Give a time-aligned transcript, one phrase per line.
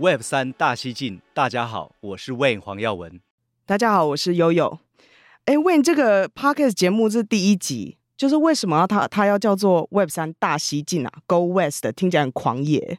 [0.00, 3.20] Web 三大西进，大家好，我是 Wayne 黄耀文。
[3.66, 4.78] 大家好，我是悠悠。
[5.46, 12.98] 哎，Wayne，这个 Podcast 节目是第一集，就是为什么它它要叫做 Web 三大西进啊？Go West，听起来很狂野。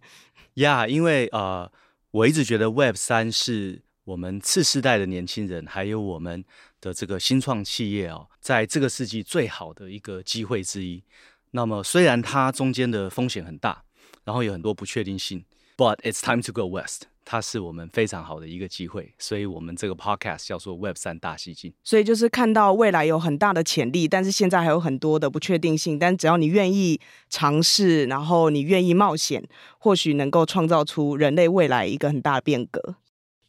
[0.56, 1.72] 呀，yeah, 因为呃，
[2.12, 6.44] 我一直觉得 Web 三是我们次世代的年轻人，还有我们。
[6.82, 11.04] 的这个新创企业哦，在这个世纪最好的一个机会之一。
[11.52, 13.84] 那么虽然它中间的风险很大，
[14.24, 15.44] 然后有很多不确定性
[15.80, 17.04] ，But it's time to go west。
[17.24, 21.72] 它是我们非常好的一个机会，所以我们这个 podcast 叫做 Web 三大西进。
[21.84, 26.00] 所以就是看到未来有很大的潜力，但是现在还有很多的不确定性。
[26.00, 29.44] 但只要你愿意尝试，然后你愿意冒险，
[29.78, 32.96] 或许能够创造出人类未来一个很大的变革。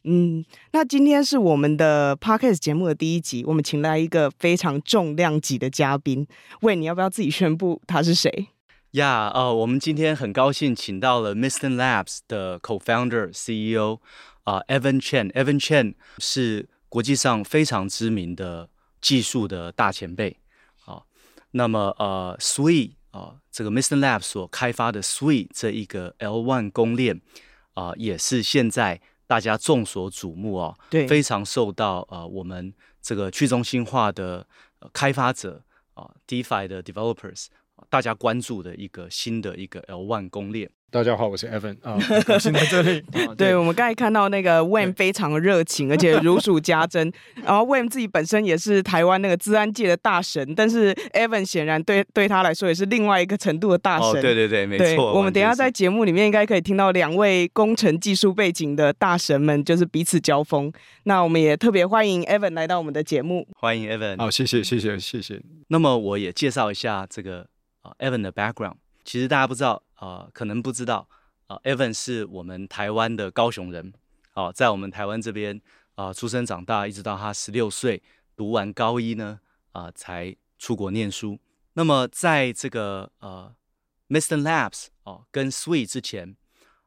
[0.03, 6.27] 嗯，那今天是我们的 Podcast 节目的第一集，我们请来一个非常重量级的嘉宾。
[6.61, 8.47] 喂，你要不要自己宣布他是谁？
[8.91, 13.99] 呀，呃，我们今天很高兴请到了 Misten Labs 的 Co-founder CEO
[14.43, 15.31] 啊、呃、Evan Chen。
[15.31, 20.37] Evan Chen 是国际上非常知名的技术的大前辈。
[20.79, 27.21] 好、呃，那么呃，Sui 啊、呃，这个 Misten Labs 所开发的 Sui 这一个 L1 公链
[27.73, 29.01] 啊、呃，也是现在。
[29.27, 34.45] 大家众所瞩目哦，对，非常受到呃我们这个去中心化的、
[34.79, 37.57] 呃、开发者啊、呃、DeFi 的 developers、呃、
[37.91, 40.71] 大家关注的一个新的一个 L One 攻略。
[40.89, 43.01] 大家好，我是 Evan 啊，高兴在这里。
[43.11, 47.11] 对，对我们刚才看到那个 Wayne 非常热情，而且如数家珍。
[47.43, 54.09] 然后 Wayne 自己本身也是台湾那个资安界的大神，但是 Evan 显然对对他来说也是另外一个程度的大神。
[54.09, 55.13] 哦，对对对，没错。
[55.13, 60.71] 我们等一下在节目里面应该可以听到两位工程技术背景的大神们就是彼此交锋。
[61.03, 63.45] 那我们也特别欢迎 Evan 来到我们的节目。
[63.57, 64.17] 欢迎 Evan。
[64.17, 65.41] 好，谢谢谢谢谢谢。
[65.67, 67.47] 那么我也介绍一下这个
[67.81, 68.77] 啊 Evan 的 background。
[69.03, 69.83] 其实大家不知道。
[70.01, 71.07] 啊、可能不知道
[71.45, 73.93] 啊、，Evan 是我们台湾的高雄人，
[74.33, 75.61] 哦、在我们台湾这边
[75.93, 78.01] 啊、出生长大，一直到他十六岁
[78.35, 79.39] 读完高一呢，
[79.73, 81.39] 啊、才出国念书。
[81.73, 83.55] 那么在这个呃
[84.09, 86.35] Mysten Labs 哦、跟 Sui 之前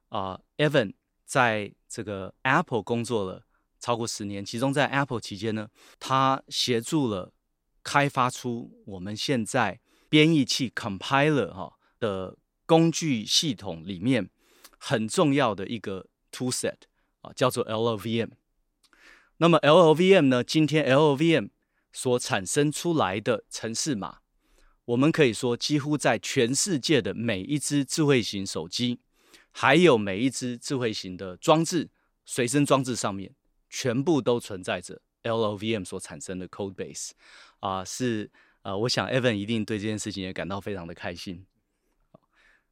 [0.08, 0.94] 啊、，Evan
[1.24, 3.44] 在这个 Apple 工作了
[3.78, 5.68] 超过十年，其中在 Apple 期间呢，
[6.00, 7.32] 他协助了
[7.84, 9.78] 开发出我们现在
[10.14, 12.36] 编译器 Compiler 哈、的。
[12.66, 14.30] 工具系统里面
[14.78, 16.76] 很重要的一个 toolset
[17.20, 18.30] 啊，叫做 LLVM。
[19.36, 20.42] 那么 LLVM 呢？
[20.42, 21.50] 今天 LLVM
[21.92, 24.20] 所产生出来的程式码，
[24.86, 29.00] 我们可以说几乎在全世界的每一只智慧型手机，
[29.50, 31.90] 还有每一只智慧型的装置、
[32.24, 33.34] 随身装置上面，
[33.68, 37.10] 全部都存在着 LLVM 所产生的 code base
[37.60, 38.30] 啊，是
[38.64, 41.46] 呃，我想 Evan 一定对这件事情也感到非常的开心。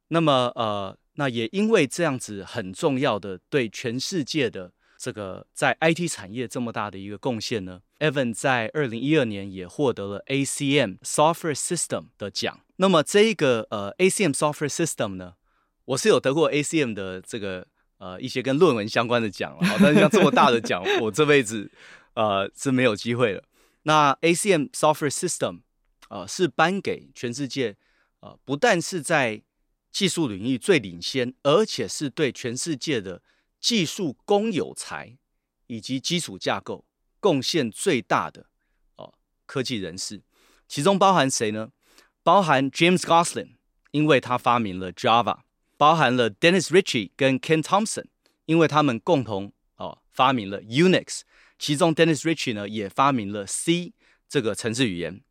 [0.09, 12.59] 那么呃，那也因为这样子很重要的对全世界的这个在 IT 产业这么大的一个贡献呢，Evan 在二零一二年也获得了 ACM Software System 的奖。
[12.77, 15.35] 那么这一个呃 ACM Software System 呢，
[15.85, 17.67] 我是有得过 ACM 的这个
[17.99, 21.71] 呃一些跟论文相关的奖了，但是像这么大的奖，我这辈子
[22.15, 23.43] 呃是没有机会了。
[23.83, 25.61] 那 ACM Software System
[26.09, 27.75] 呃是颁给全世界
[28.19, 29.41] 呃不但是在
[29.91, 33.21] 技术领域最领先，而且是对全世界的
[33.59, 35.17] 技术公有财
[35.67, 36.85] 以及基础架构
[37.19, 38.47] 贡献最大的
[38.95, 39.13] 哦
[39.45, 40.21] 科技人士，
[40.67, 41.69] 其中包含谁呢？
[42.23, 43.55] 包含 James Gosling，
[43.91, 45.41] 因为他发明了 Java；
[45.77, 48.05] 包含了 Dennis Ritchie 跟 Ken Thompson，
[48.45, 51.21] 因为他们共同哦发明了 Unix。
[51.59, 53.93] 其中 Dennis Ritchie 呢也发明了 C
[54.27, 55.21] 这个程式语言。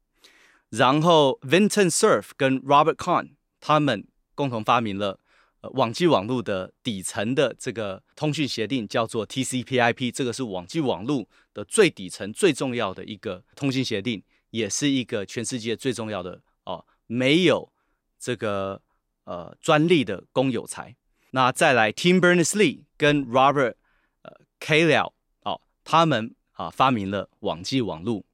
[0.72, 3.30] 然后 Vinton Cerf 跟 Robert Kahn
[3.60, 4.06] 他们。
[4.34, 5.20] 共同发明了
[5.60, 10.10] 呃网际网络的底层的这个通讯协定，叫做 TCP/IP。
[10.10, 17.70] 这个是网际网络的最底层最重要的一个通信协定，也是一个全世界最重要的哦，没有
[18.18, 18.80] 这个
[19.24, 20.96] 呃专利的公有财。
[21.32, 23.74] 那再来，Tim Berners-Lee 跟 Robert
[24.22, 28.24] 呃 Cailliau 哦，他们啊发明了网际网络。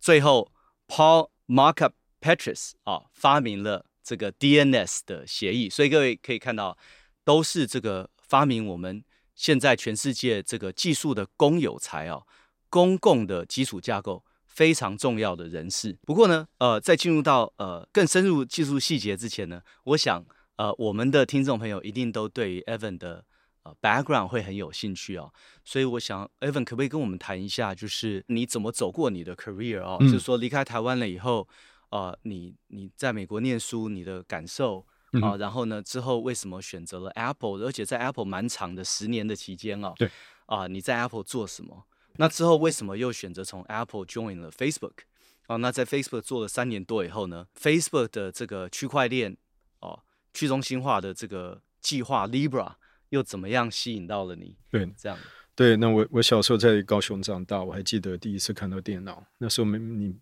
[0.00, 0.50] 最后
[0.88, 3.86] ，Paul Markup Petrus 啊发明了。
[4.08, 6.78] 这个 DNS 的协议，所以各位可以看到，
[7.24, 9.02] 都是这个发明我们
[9.34, 12.22] 现在全世界这个技术的公有财啊，
[12.70, 15.98] 公共的基础架构非常重要的人士。
[16.02, 23.24] 不过呢，呃，在进入到呃更深入技术细节之前呢，我想呃我们的听众朋友一定都对于 Evan 的
[23.66, 25.32] 呃 background 会很有兴趣哦。
[25.64, 31.48] 所以我想 Evan 可不可以跟我们谈一下，就是你怎么走过你的 career 哦，嗯、就是说离开台湾了以后，
[31.90, 34.86] 呃，你你在美国念书，你的感受。
[35.22, 35.80] 啊、呃，然后呢？
[35.80, 37.64] 之后为什么选择了 Apple？
[37.64, 39.94] 而且在 Apple 蛮长的十年的期间哦。
[39.96, 40.08] 对。
[40.46, 41.86] 啊、呃，你在 Apple 做什么？
[42.16, 45.04] 那之后为什么又选择从 Apple join 了 Facebook？
[45.46, 49.34] 哦、呃，那在 Facebook 做了三年多以后呢？Facebook 的这个区块链
[49.80, 50.02] 哦、呃，
[50.34, 52.74] 去中心化的这个计划 Libra
[53.10, 54.56] 又怎么样吸引到了你？
[54.70, 55.18] 对，这样。
[55.54, 60.14] 对，那我我小时候在高雄长大，我还记得第一次看到电脑，那时候没你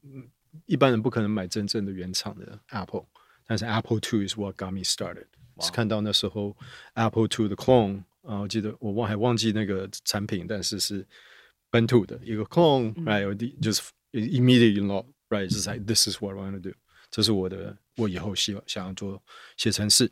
[0.67, 3.07] 一般人不可能买真正的原厂的 Apple。
[3.47, 5.27] 但是 Apple II is what got me started。
[5.61, 6.57] 是看到那时候
[6.95, 11.07] Apple II 的 clone 啊，我记得我忘还忘记那个产品，但是是
[11.71, 13.61] 本土的一个 clone，right？
[13.61, 13.83] 就是
[14.13, 15.47] immediately know，right？
[15.47, 16.75] 就是 like this is what I want to do。
[17.11, 19.23] 这是我的，我以后希望想要做
[19.57, 20.11] 写程式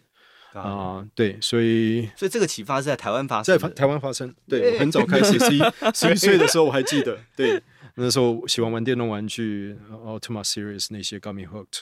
[0.60, 4.34] 啊，对，所以所以这个启发是在台湾发生，在台湾发生。
[4.48, 5.60] 对，我很早开始，十一
[5.94, 7.62] 十一岁的时候我还记得，对，
[7.94, 11.80] 那时候喜欢玩电动玩具，Ultima Series 那些 got me hooked。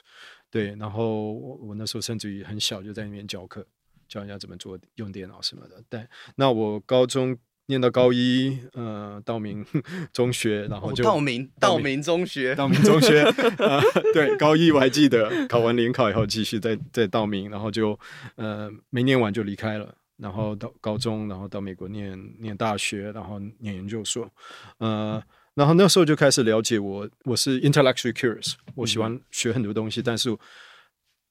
[0.50, 3.64] 对，然后我我那时候甚至于很小就在那边教课，
[4.08, 5.82] 教人家怎么做用电脑什么的。
[5.88, 7.36] 但那我高中
[7.70, 9.64] 念到高一，呃，道明
[10.12, 13.22] 中学，然后就、哦、道明道明中学，道明中学，
[13.58, 13.80] 呃，
[14.12, 17.98] 对，高一我还记得，考完联考以后继续在在道明，然后就
[18.34, 24.28] 呃没念完就离开了，然后到高中，然后到美国念念大学，然后念研究所，
[24.78, 25.22] 呃。
[25.54, 30.30] 然后那时候就开始了解我，我是 intellectually curious，我喜欢学很多东西，嗯、但是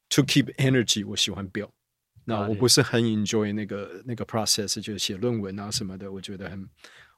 [0.09, 1.69] to keep energy，我喜欢 build。
[2.29, 6.69] 那我不是很 enjoy 那个那个 process，就是写论文啊什么的，我觉得很，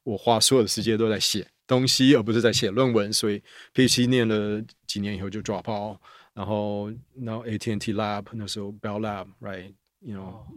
[0.04, 3.12] 我花所有的时间都在写东西，而不是在写论文。
[3.12, 3.44] 所以
[3.74, 5.98] PhD 念了几年以后就 drop out，
[6.34, 6.90] 然后
[7.22, 10.48] 然后 AT&T Lab 那时候 Bell Lab，right，you oh.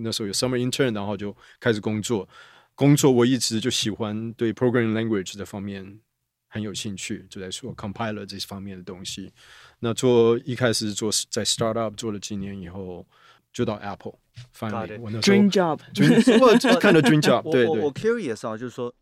[0.00, 2.28] 那时候有 summer intern，然后就开始工作。
[2.74, 6.00] 工作我一直就喜欢对 programming language 这方面
[6.48, 9.32] 很有兴趣，就在说 compiler 这方面的东西。
[9.78, 13.06] 那做一开始做在 startup 做了几年以后，
[13.56, 14.18] 就到 Apple。
[14.54, 15.80] Finally，我那时候 dream job，
[16.74, 17.42] 我看到 dream job。
[17.50, 18.94] 对对，我 curious 啊，就是说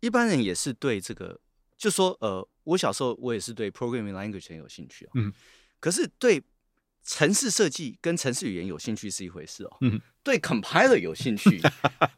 [0.00, 1.38] 一般人也是对这个，
[1.78, 5.12] 就说呃，我小时候我也是对 programming language 很有兴趣啊。
[5.14, 5.32] 嗯，
[5.78, 6.42] 可是对。
[7.06, 11.60] 城市设计跟城市语言有兴趣是一回事哦，嗯，对 compiler 有兴趣，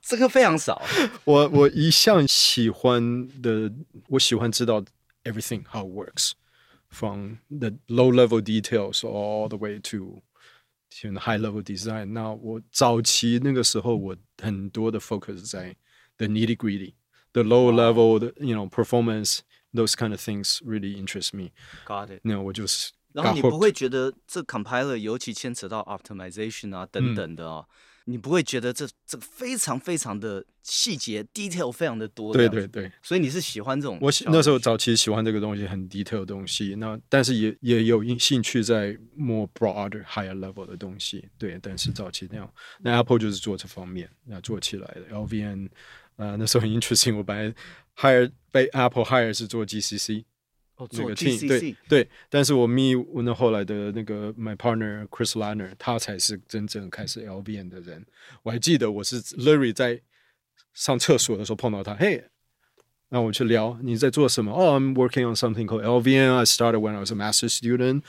[0.01, 0.81] 这个非常少。
[1.25, 3.69] 我我一向喜欢的，
[4.11, 4.81] 我喜欢知道
[5.25, 6.31] everything how it works
[6.89, 10.23] from the low level details all the way to
[11.02, 12.14] to the high level design。
[12.14, 15.76] 那我早期那个时候，我很多的 focus 在
[16.18, 19.40] the nitty gritty，the low level 的 you know performance
[19.74, 22.22] those kind of things really interest me。Got it。
[22.24, 22.92] 那我就是。
[23.14, 32.33] 然后你不会觉得这 compiler 尤其牵扯到 optimization 啊等等的哦，嗯、 你不会觉得这这个非常非常的细节 detail 非常的多。
[32.33, 33.99] 对对对，所以你是喜欢这种？
[34.01, 41.29] 我那时候早期喜欢这个东西很 detail 的东西，那但是也也有兴趣在 more broader higher level 的东西。
[41.37, 45.67] 对，但是早期那样，那 Apple 就是做这方面，那做起来的 LVN
[46.17, 47.17] 啊、呃，那时候很 interesting。
[47.17, 47.55] 我本来
[47.97, 50.25] hire 被 Apple hire 是做 GCC。
[50.76, 52.94] 哦，做 GCC 对对，但是我 me
[53.24, 58.06] 那后来的那个 my partner Chris Liner，他才是真正开始 LVM 的人。
[58.44, 60.02] 我还记得我是 Larry 在
[60.74, 62.24] 上厕所的时候碰到他，嘿，
[63.10, 64.52] 那我去聊你在做什么？
[64.52, 66.34] 哦、oh,，I'm working on something called LVM.
[66.34, 68.04] I started when I was a master student。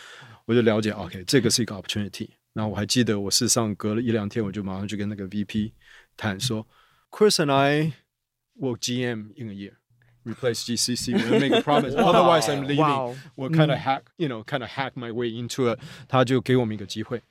[0.47, 2.31] 我就了解，OK，这个是一个 opportunity。
[2.55, 5.73] 那我还记得我事实上隔了一两天，我就马上去跟那个 VP
[6.17, 6.67] 谈说，
[7.11, 7.93] Chris and I
[8.59, 9.75] work GM in a year。
[10.27, 11.15] replace GCC.
[11.15, 11.95] We'll make a promise.
[11.95, 12.79] Otherwise, I'm leaving.
[12.79, 13.15] Wow.
[13.37, 15.79] We'll kind of hack, you know, kind of hack my way into it.
[16.09, 17.23] 他就给我们一个机会。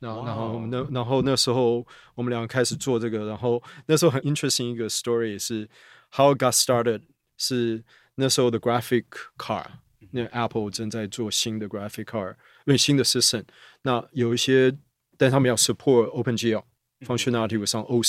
[0.00, 3.26] 然后，然后那然后那时候我们两个开始做这个。
[3.26, 5.68] 然后那时候很 interesting 一个 story 是
[6.12, 7.02] how it got started。
[7.36, 7.82] 是
[8.14, 9.06] 那时候的 graphic
[9.36, 9.66] card，
[10.12, 13.42] 那 Apple 正在做新的 graphic card，因为新的 system。
[13.82, 14.72] 那有一些，
[15.18, 16.62] 但他们要 support OpenGL
[17.00, 18.04] functionality with some old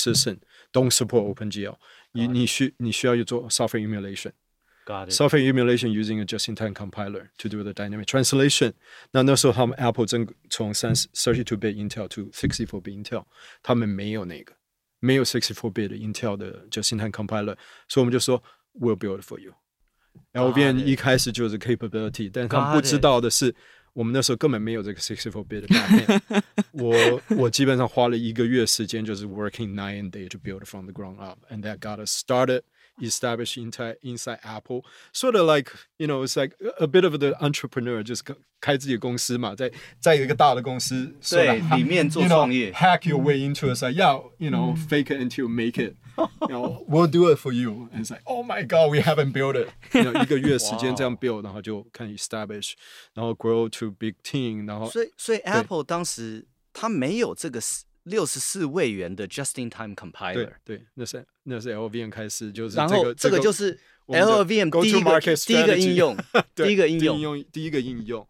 [0.72, 1.76] system，don't support OpenGL。
[2.14, 5.14] 你你需你需要去做 software emulation。Got it.
[5.14, 8.74] Software emulation using a just-in-time compiler to do the dynamic translation。
[9.12, 13.26] 那那时候他们 Apple 正从三十 thirty-two bit Intel to sixty-four bit Intel，
[13.64, 14.54] 他们没有那个，
[15.00, 17.56] 没有 sixty-four bit Intel 的 just-in-time compiler，
[17.88, 18.44] 所以我们就说
[18.80, 23.56] We'll build it for you。LVM 一开始就是 capability，但他们不知道的是。
[24.00, 26.44] 我们那时候根本没有这个 sixty-four bit 的大片。
[26.72, 32.64] 我我基本上花了一个月时间，就是 working night and day to build from the ground up，and that got us started
[33.00, 34.84] established inside inside Apple.
[35.14, 38.24] Sort of like you know, it's like a bit of the entrepreneur，就是
[38.60, 45.96] 开自己的公司嘛，在在一个大的公司，对，里面做创业 hack your way into it，like yeah, you know, fake it until you make it.
[46.20, 47.90] You know, we'll do it for you.
[47.92, 49.68] And it's like, oh my god, we haven't built it.
[49.94, 52.74] You know, 一个月时间这样 build，然后就看 establish，
[53.14, 57.60] 然后 grow to big team，然后所以所以 Apple 当时他没有这个
[58.04, 66.18] 六十四位元的 just-in-time compiler，对对，那是那是 LLVM 开始就是然后这个就是 LLVM 第一个第一个应用，
[66.56, 68.26] 第一个应用第一个应用，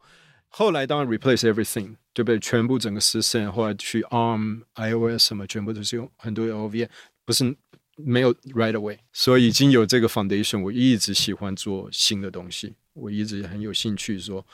[0.47, 2.39] 后来当然 replace everything，对不对？
[2.39, 6.89] 全部整个 system，后来去 ARM、iOS 什么，全部都是用很多 LLVM，
[7.25, 7.55] 不是。
[8.04, 10.62] 没有 right away，所以已经有这个 foundation。
[10.62, 14.46] 我一直喜欢做新的东西，我一直很有兴趣说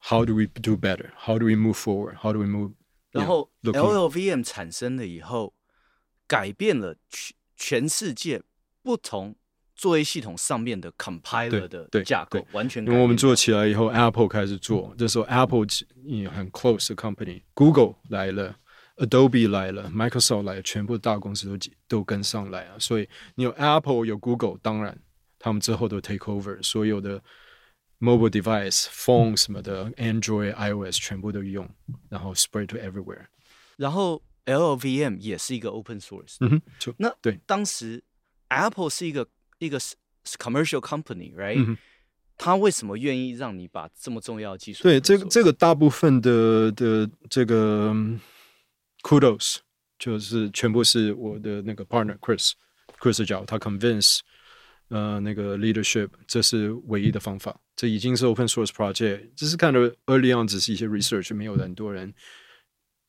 [0.00, 1.10] ，How do we do better?
[1.16, 2.16] How do we move forward?
[2.16, 2.72] How do we move？
[3.10, 5.54] 然后 LLVM 产生了以后，
[6.26, 8.42] 改变了全全世界
[8.82, 9.34] 不同
[9.74, 12.84] 作业系统上面的 compiler 的架构，完全。
[12.84, 15.66] 因为我们做起来以后，Apple 开始做，这时候 Apple
[16.30, 18.56] 很 close 的 company，Google 来了。
[18.98, 22.74] Adobe 来了，Microsoft 来了，全部大公司都都跟上来啊！
[22.80, 24.98] 所以你有 Apple 有 Google，当然
[25.38, 27.22] 他们之后都 take over 所有的
[28.00, 31.68] mobile device、phone 什么的，Android、iOS 全部都用，
[32.08, 33.26] 然后 spread to everywhere。
[33.76, 36.36] 然后 LLVM 也是一个 open source。
[36.40, 38.02] 嗯哼，就那对，当时
[38.48, 39.28] Apple 是一个
[39.58, 39.78] 一个
[40.24, 41.76] commercial company，right？
[42.36, 44.82] 他为什么愿意让你把这么重要的技术？
[44.82, 47.94] 对，这个这个大部分的的这个。
[49.01, 49.57] Kudos，
[49.99, 54.19] 就是全部是我的那个 partner Chris，Chris 教他 convince，
[54.89, 57.59] 呃，那个 leadership，这是唯一的方法。
[57.75, 62.13] 这已经是 open source project，只是看到 early on 只是一些 research，没有很多人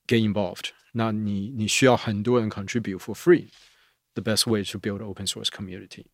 [0.07, 0.71] get involved。
[0.93, 6.07] 那你你需要很多人 contribute for free，the best way to build open source community。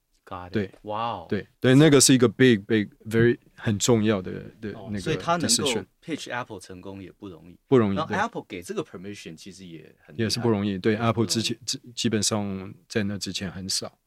[0.52, 7.96] 对，哇哦，对对，那个是一个 big big very 很重要的的那个，所以他能够 pitch Apple 成功也不容易，不容易。
[7.96, 10.80] 然后 Apple 给这个 permission 其实也很也是不容易。
[10.80, 14.00] 对 Apple 之前基基本上在那之前很少，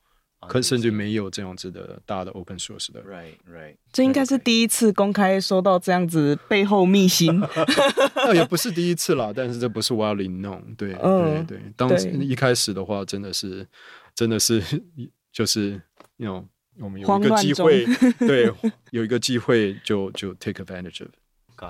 [0.49, 3.01] 可甚至没有这样子的大的 open source 的。
[3.05, 7.41] Right right，这应该是第一次公开收到这样子背后秘辛。
[8.17, 10.75] 那 也不是第一次啦，但是这不是 widely known。
[10.77, 11.89] 对对对，当
[12.21, 13.65] 一开始的话，真的是
[14.17, 14.61] 真的是
[15.31, 15.81] 就是。
[16.19, 16.45] You know,
[16.79, 17.87] 我们有一个机会，
[18.21, 18.53] 对，
[18.93, 21.11] 有一个机会就就 take advantage of。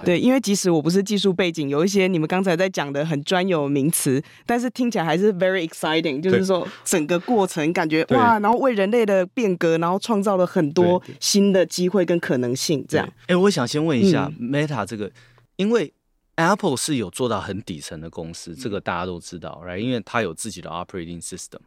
[0.04, 6.20] 对，因为即使我不是技术背景，有一些你们刚才在讲的很专有名词，但是听起来还是 very exciting。
[6.20, 12.84] 就是说整个过程感觉哇，然后为人类的变革，然后创造了很多新的机会跟可能性。
[12.86, 15.10] 这样，哎，我想先问一下、嗯、Meta 这个，
[15.56, 15.90] 因为
[16.34, 19.78] Apple 是有做到很底层的公司，这个大家都知道，right？
[19.78, 21.60] 因为它有自己的 operating system，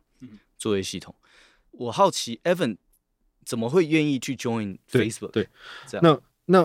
[0.60, 1.16] 作业系统。
[1.72, 2.78] 我好奇，Evan
[3.46, 5.32] 怎么会愿意去 join Facebook？
[5.32, 5.48] 对，
[5.90, 6.64] 对，那那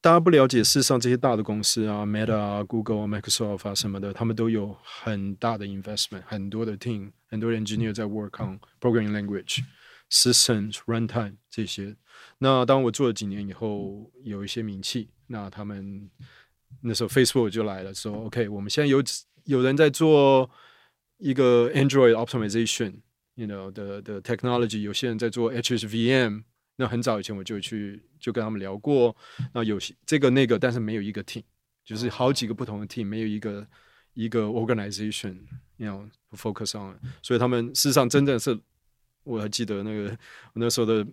[0.00, 9.58] 大家不了解，事实上这些大的公司啊，Meta 啊、Google 啊、Microsoft 啊什么的，他们都有很大的 investment，很多的 team，很多 engineer 在 work on programming language、
[10.10, 11.96] systems、runtime 这些。
[12.38, 16.10] 那当我做了几年以后，有一些名气，那他们
[16.80, 19.02] 那时候 Facebook 就来了，说 OK，我们现在有
[19.44, 20.50] 有人在做
[21.18, 23.02] 一个 Android optimization。
[23.38, 26.42] You know 的的 technology，有些人在做 HHVM，
[26.76, 29.14] 那很早以前我就去就跟他们聊过，
[29.52, 31.42] 那有些这个那个，但是没有一个 team，
[31.84, 33.68] 就是好几个不同的 team，没有一个
[34.14, 38.58] 一个 organization，you know focus on，所以他们事实上真的是，
[39.22, 40.08] 我还记得那个
[40.54, 41.04] 我那时候的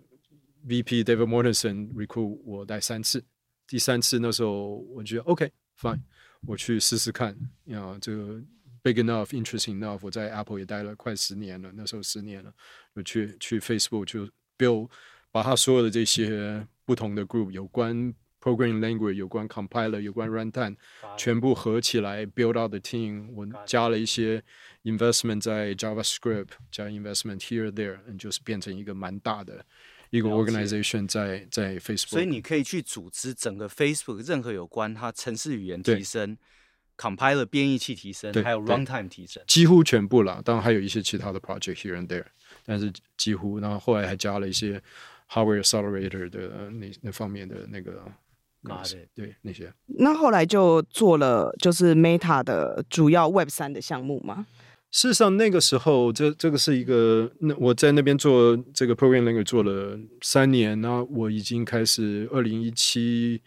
[0.66, 3.22] VP David mortenson recruit 我带三次，
[3.68, 6.00] 第三次那时候我觉得 OK fine，
[6.48, 8.42] 我去试试看，you know 这个。
[8.83, 9.99] Big enough, interesting enough。
[10.03, 12.55] 我在 Apple 也待了快十年了，那时候十年了。
[12.95, 14.89] 我去去 Facebook 就 build，
[15.33, 20.77] 把他所有的这些不同的 group，有关 programming language，有关 compiler，有关 runtime，
[21.19, 23.29] 全部合起来 build out the team。
[23.35, 24.43] 我加了一些
[24.85, 29.63] investment 在 JavaScript，加 investment here there，就是变成一个蛮大的
[30.11, 32.07] 一个 organization 在在 Facebook。
[32.11, 36.39] 所以你可以去组织整个 Facebook 任何有关它程式语言提升。
[36.98, 40.42] Compiler 编译器提升，还有 runtime 提升，几乎全部了。
[40.44, 42.26] 当然还有一些其他的 project here and there，
[42.66, 43.60] 但是几乎。
[43.60, 44.82] 然后后来还加了一些
[45.30, 48.06] hardware accelerator 的那那方面的那个，
[49.16, 49.74] 对那些。
[49.88, 54.46] 那后来就做了就是 Meta 的主要 Web 三的项目吗？
[54.92, 63.42] 事实上那个时候，这这个是一个，那我在那边做这个 programming language 做了三年，那我已经开始二零一七。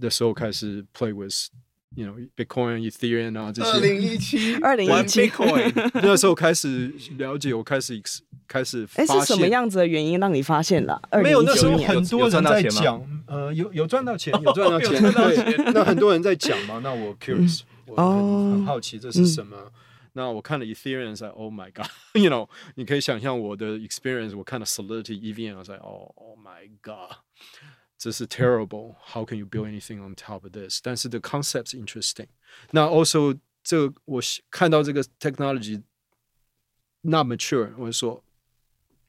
[0.00, 1.48] 的时候开始 play with。
[1.96, 3.70] You know, Bitcoin, Ethereum 啊，这些。
[3.70, 5.30] 二零一七， 二零一七，
[5.94, 8.00] 那时候开始了解，我开始
[8.46, 9.16] 开始发现。
[9.16, 11.00] 哎，是什么样子的原因让你发现了？
[11.22, 15.72] 没有，那时候很多人在讲，呃，有 有赚到钱，有赚到钱，对。
[15.72, 19.56] 那很多人在讲嘛，那我 curious，我很很好奇这是什么。
[20.12, 27.18] 那我看了 Ethereum，在 Oh my God，You know，你可以想象我的 experience，我看了 Solidity EVM，我在 Oh my God。
[27.97, 30.81] 这是 terrible，how can you build anything on top of this？
[30.83, 32.27] 但是 the concept is interesting。
[32.71, 35.81] 那 also 这我看到这个 technology
[37.01, 38.23] not mature，我说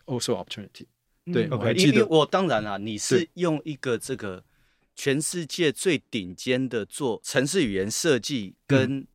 [0.07, 0.87] also opportunity。
[1.33, 4.45] 对，我还记得，我当然啊，你是用一个这个
[4.95, 9.07] 全世界最顶尖的做程式语言设计跟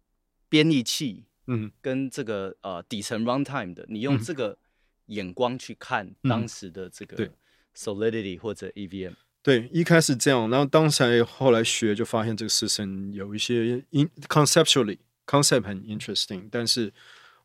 [0.50, 4.58] 编译器，嗯，跟这个呃底层 runtime 的，你用这个
[5.06, 7.32] 眼光去看当时的这个
[7.74, 9.14] Solidity 或者 EVM。
[9.45, 14.97] 对，一开始这样，然后当时后来学就发现这个 system 有一些 in conceptually
[15.27, 16.91] concept 很 interesting，但是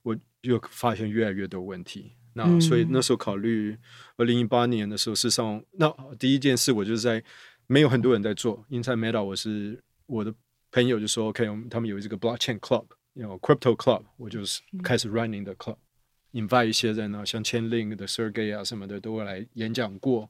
[0.03, 2.13] 我又发现越来越多问题。
[2.35, 3.77] 那所以那时候考虑，
[4.15, 7.21] 二零一八年的时候，事实上，那第一件事我就是在
[7.67, 10.33] 没有很多人在做，Inside Meta，我是我的
[10.71, 20.29] 朋友就说 OK，他们有这个 blockchain club，有 crypto club，我就是开始 running the club，invite 一些人呢，像 Chainlink 的 Sergey 啊什么的都会来演讲过。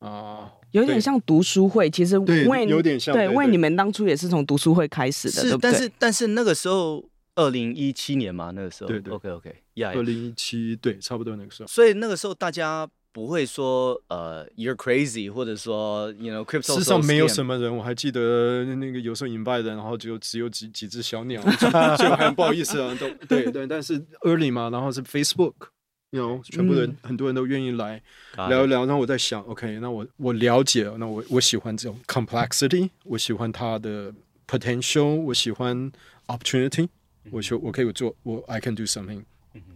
[0.00, 21.42] 啊，有点像读书会，其实为有点像，对，为你们当初也是从读书会开始的，是，但是但是那个时候二零一七年嘛，那个时候，对对，OK OK，二零一七，对，差不多那个时候，所以那个时候大家不会说呃，you're crazy，或者说，you know，crypto，事实上没有什么人，我还记得那个有时候 invite 的，然后就只有几几只小鸟，
[21.98, 25.54] 就很不好意思啊，都对对，但是 early 嘛，然后是 Facebook。
[26.10, 28.02] 有 you know, 全部人，嗯、很多人都愿意来
[28.48, 28.86] 聊一聊。
[28.86, 34.14] 然后我在想，OK，那我我了解了，那我我喜欢这种 complexity，我喜欢它的
[34.46, 35.92] potential，我喜欢
[36.28, 36.88] opportunity，
[37.30, 39.22] 我说我可以做，我 I can do something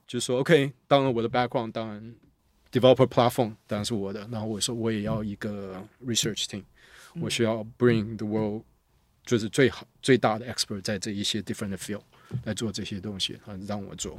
[0.07, 2.15] 就说 OK，当然我的 background 当然
[2.73, 4.27] developer platform 当然是我的。
[4.33, 6.65] 然后我说我也要一个 research team，
[7.21, 8.65] 我需要 bring the world
[9.25, 12.03] 就是最好最大的 expert 在这一些 different field
[12.45, 14.19] 来做这些东西，啊，让我做。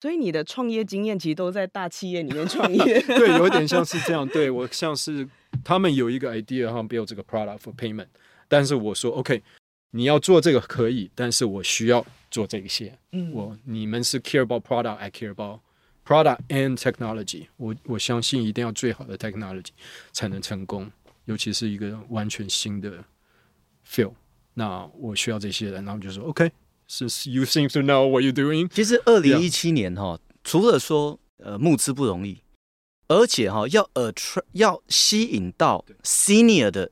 [0.00, 4.26] 所以你的创业经验其实都在大企业里面创业， 对，有点像 是这样。
[4.28, 5.28] 对，我像是
[5.64, 8.06] 他们有一个 idea，哈，build 这个 product for payment，
[8.46, 9.42] 但是我说 OK，
[9.90, 12.96] 你要做这个可以，但是我需要做这些。
[13.12, 15.60] 嗯，我你们是 care about product，I care about
[16.06, 17.68] product and technology 我。
[17.68, 19.70] 我我相信一定要最好的 technology
[20.12, 20.90] 才能成功，
[21.24, 23.02] 尤其是一个完全新的
[23.84, 24.12] field。
[24.54, 26.52] 那我需要这些人，然后就说 OK。
[26.88, 28.68] 是，You seem to know what you're doing。
[28.74, 32.38] 其实二零一七年哈.除了说呃募资不容易，
[33.08, 36.90] 而且哈要 attract 要吸引到 senior 的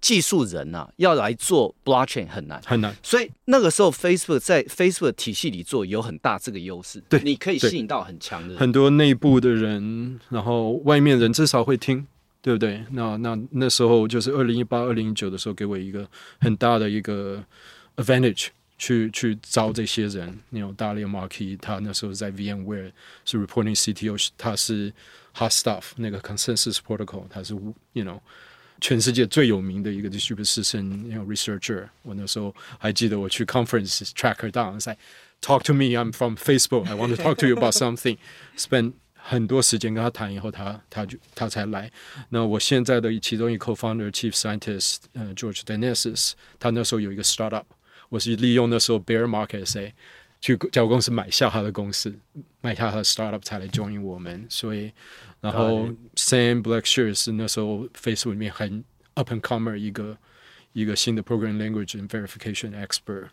[0.00, 2.96] 技术人呐、啊，要来做 blockchain 很难很难。
[3.02, 12.06] 所以那个时候 Facebook 在 Facebook 体系里做有很大这个优势，对，你可以吸引到很强的人很多内部的人，然后外面人至少会听，
[12.40, 12.82] 对不对？
[12.92, 16.08] 那那那时候就是二零一八、二零一九的时候，给我一个
[16.40, 17.44] 很大的一个
[17.96, 18.48] advantage。
[18.77, 22.91] 去去招这些人，你有大力 Markey，他那时候在 VMware
[23.25, 24.93] 是 reporting CTO，他是
[25.35, 27.53] Hot Stuff 那个 Consensus Protocol，他是
[27.91, 28.21] you know
[28.79, 31.89] 全世界最有名的一个 distributed system you know researcher。
[32.03, 34.97] 我那时候还记得我去 conference tracker down，在
[35.41, 41.91] talk to me，I'm from Facebook，I want to talk to you about something。spend 很多时间跟他谈以后，他他就他才来。
[42.29, 47.65] 那我现在的其中一个 co-founder chief scientist，呃 George Denisis，他那时候有一个 startup。
[48.08, 49.92] 我是利用那时候 bear market 谁
[50.40, 52.14] 去叫公司买下他的公司，
[52.60, 54.46] 买下他的 startup 才来 join 我们。
[54.48, 54.92] 所以，
[55.40, 60.16] 然后 Sam Blackshear 是那时候 Facebook 里面很 up and comer 一个
[60.72, 63.28] 一个新的 program language and verification expert，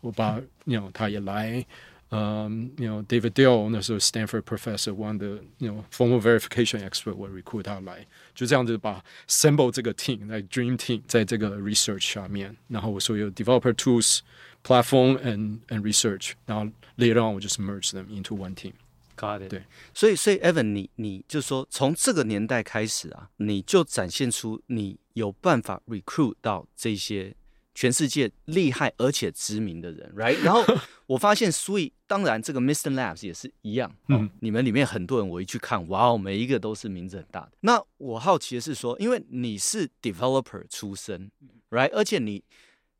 [0.00, 1.66] 我把 you know 他也来。
[2.13, 9.71] 嗯、um,，you know David Dale 那时候 Stanford professor，one 的 you know formal verification expert，我 recruit 他来，就这样子把 assemble
[9.71, 14.19] 这个 team，在 dream team，在这个 research 下面，然后我说有 developer tools
[14.61, 19.49] platform and and research，然后 later on 我就是 merge them into one team。Got it。
[19.49, 27.33] 对，所以所以 Evan，你你就说从这个年代开始啊，你就展现出你有办法 recruit 到这些。
[27.76, 30.40] 全世界厉害而且知名的人，right？
[30.42, 30.64] 然后
[31.06, 32.94] 我发现所以当然这个 Mr.
[32.94, 37.52] Labs 也是一样，嗯、哦，你们里面很多人，我一去看，哇哦，每一个都是名字很大的。
[37.60, 41.30] 那我好奇的是说，因为你是 developer 出身
[41.68, 41.90] ，right？
[41.92, 42.42] 而且你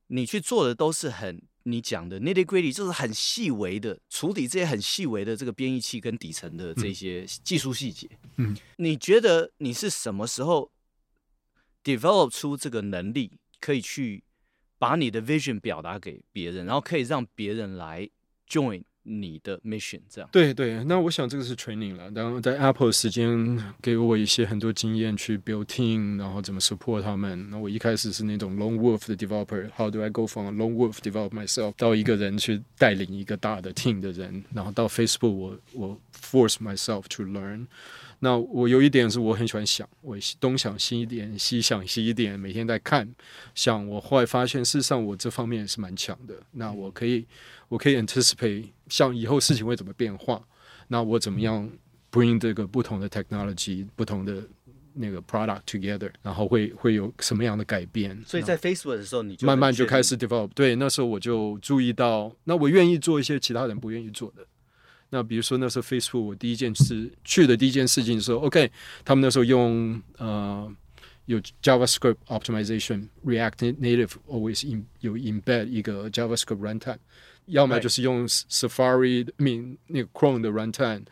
[0.08, 10.70] 你去做的都是很你讲的 nitty gritty，就是很细微的处理这些很细微的这个编译器跟底层的这些技术细节，嗯，你觉得你是什么时候
[11.82, 14.22] develop 出这个能力，可以去？
[14.78, 18.08] 把你的 vision 表达给别人，然后可以让别人来
[18.48, 20.28] join 你的 mission，这样。
[20.32, 22.10] 对对，那我想这个是 training 了。
[22.10, 27.48] 然后在 Apple 时间给我一些很多经验去 build team，然后怎么 support 他们。
[27.50, 34.00] 那我一开始是那种 lone wolf 的 developer，how do I go from a lone wolf develop myself 到一个人去带领一个大的 team
[34.00, 37.66] 的人，然后到 Facebook 我我 force myself to learn。
[38.20, 43.07] 那我有一点是我很喜欢想，我东想西一点，西想西一点，每天在看
[43.55, 43.87] 想。
[43.87, 46.35] 我后来发现，事实上我这方面也是蛮强的。
[46.52, 47.26] 那我可以，
[47.68, 50.42] 我可以 anticipate，像以后事情会怎么变化。
[50.88, 51.70] 那我怎么样
[52.11, 54.42] bring 这个不同的 technology，不同的
[54.94, 58.18] 那个 product together，然后会会有什么样的改变？
[58.26, 60.48] 所以在 Facebook 的时候，你就慢慢就开始 develop。
[60.55, 64.46] 对，那时候我就注意到，那我愿意做一些其他人不愿意做的。
[65.10, 68.71] 那比如说那时候 Facebook 我第一件事去的第一件事情是说，OK，
[69.04, 70.73] 他们那时候用呃
[71.25, 76.97] 有 JavaScript optimization，React Native always in 有 embed 一个 JavaScript runtime，
[77.45, 81.04] 要么就是用 Safari，I mean 那个 Chrome 的 runtime，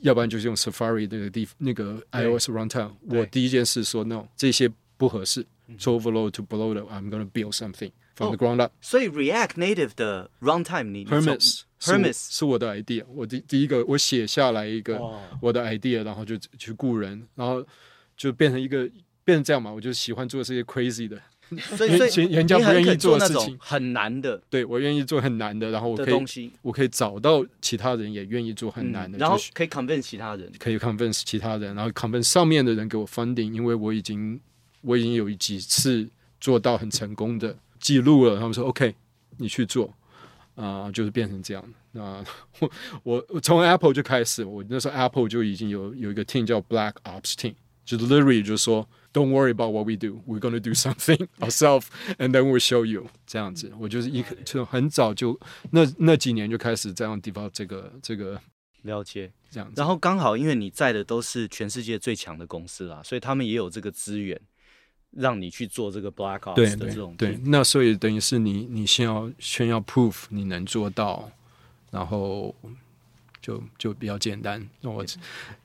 [0.00, 2.92] 要不然就是用 Safari 那个地那个 iOS runtime。
[3.02, 5.44] 我第一件事说 No，这些不合适，
[5.78, 8.73] so overload to bloat I'm gonna build something From the ground up。
[8.81, 11.61] 所以 React Native 的 runtime 你 Hermes。
[11.81, 14.99] Hermes 是我的 idea，我第第一个我写下来一个
[15.41, 17.65] 我的 idea，然后就去雇人，然后
[18.17, 18.79] 就变成一个
[19.23, 21.17] 变成这样嘛，我就喜欢做这些 crazy 的，
[21.77, 34.37] 所以所以人家不愿意做的事情很难的，对我愿意做很难的，然后我可以我可以找到其他人也愿意做很难的，然后可以 convince 其他人，可以 convince 其他人，然后 convince 上面的人给我 funding，因为我已经
[34.81, 36.09] 我已经有几次
[36.41, 38.95] 做到很成功的记录了，他们说 OK，
[39.37, 39.93] 你去做。
[40.55, 41.63] 啊、呃，就是变成这样。
[41.93, 42.21] 那
[43.03, 49.95] 我我从 Apple 就开始，我那时候 Apple 就已经有有一个 team 叫 Black Ops Team，就是 literally 就是说，Don't worry about what we
[49.95, 51.85] do, we're gonna do something ourselves,
[52.17, 53.07] and then we'll show you。
[53.25, 55.39] 这样子，我就是一就很早就
[55.71, 58.41] 那那几年就开始这样 develop 这个这个
[58.81, 59.75] 了解这样子。
[59.77, 64.37] 然后刚好因为你在的都是全世界最强的公司啦，所以他们也有这个资源。
[65.11, 71.29] 让你去做这个 Black Ops 的这种对，对，那所以等于是你你先要先要 proof 你能做到，
[71.91, 72.53] 然后
[73.41, 74.67] 就就比较简单。
[74.81, 75.05] 那我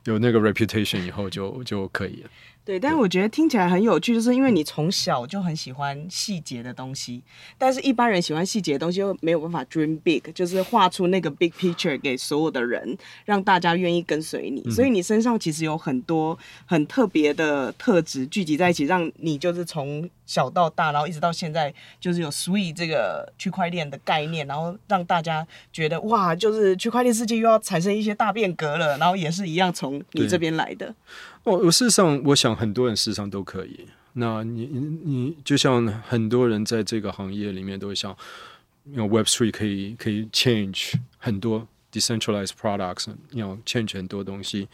[0.05, 2.31] 有那个 reputation 以后就就可以了。
[2.65, 7.23] 对，但是我觉得听起来很有趣，就是因为你从小就很喜欢细节的东西，
[7.59, 12.97] 但是一般人喜欢细节的东西又没有办法 dream big，就是画出那个 big picture 给所有的人，
[13.27, 14.63] 让大家愿意跟随你。
[14.71, 30.95] 所以你身上其实有很多很特别的特质聚集在一起，让你就是从小到大，然后一直到现在，就是有 Sweet 这个区块链的概念，然后让大家觉得哇，就是区块链世界又要产生一些大变革了，然后也是一样从你这边来的。
[31.45, 33.87] 我我事实上，我想很多人事实上都可以。
[34.15, 38.17] 那你你你，就像很多人在这个行业里面都会想，
[38.93, 44.69] 用 Web Three 可以可以 change 很多 decentralized products，要 change 很多东西。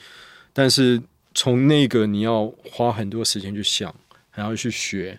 [0.52, 1.02] 但是
[1.35, 3.92] 从那个你要花很多时间去想，
[4.30, 5.18] 还要去学，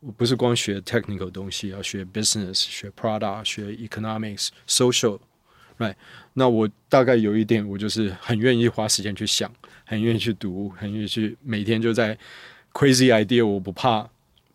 [0.00, 5.94] 我不是光学 technical 东西，要学 business，学 product，学 economics，social，right？
[6.32, 9.52] 那我大概有一点，我就是很愿意花时间去想。
[9.90, 12.16] 很愿意去读，很愿意去每天就在
[12.72, 14.08] crazy idea，我不怕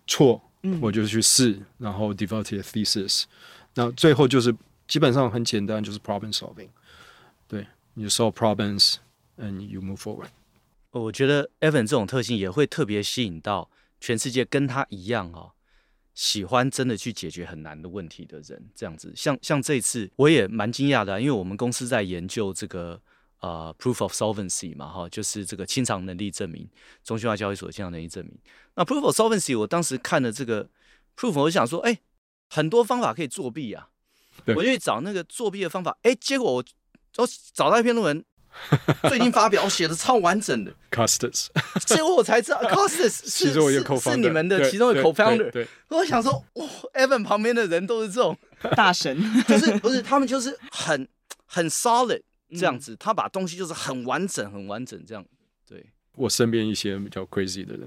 [0.08, 3.26] 错，嗯、我就去试，然后 develop a thesis，
[3.74, 4.56] 那最后就是
[4.88, 6.69] 基本上很简单，就是 problem solving，
[7.50, 8.95] 对，你 solve problems
[9.38, 10.30] and you move forward。
[10.91, 13.69] 我觉得 Evan 这种特性也会特别吸引到
[14.00, 15.52] 全世界跟他一样哦，
[16.13, 19.12] 喜欢真的去解决很难的问题的人，这样子。
[19.13, 23.02] 像像这次我也蛮惊讶的、啊，因为我们公司在研究这个。
[23.41, 26.67] 呃、uh，proof of solvency 嘛，哈，就是这个清偿能力证明，
[27.04, 28.36] 中心化交易所的清偿能力证明。
[28.76, 30.67] 那 proof of solvency，我当时看了这个
[31.15, 32.00] proof，我就想说，哎、欸，
[32.50, 33.89] 很多方法可以作弊啊，
[34.48, 36.65] 我就去找那个作弊的方法，哎、欸，结果我
[37.17, 38.26] 我找到一篇论文，
[39.10, 41.48] 最近发表，写的超完整的， Costas，
[41.86, 48.38] 结果我才知道 Costas 是 是是你们的其中的 co-founder，我想说，哇，Evan 旁边的人都是这种
[48.76, 49.17] 大神，
[49.48, 51.08] 就是不是他们就是很
[51.45, 55.25] 很 solid 这样子，嗯、他把东西就是很完整很完整这样，
[55.67, 55.86] 对。
[56.17, 57.86] 我身边一些比较 crazy 的人，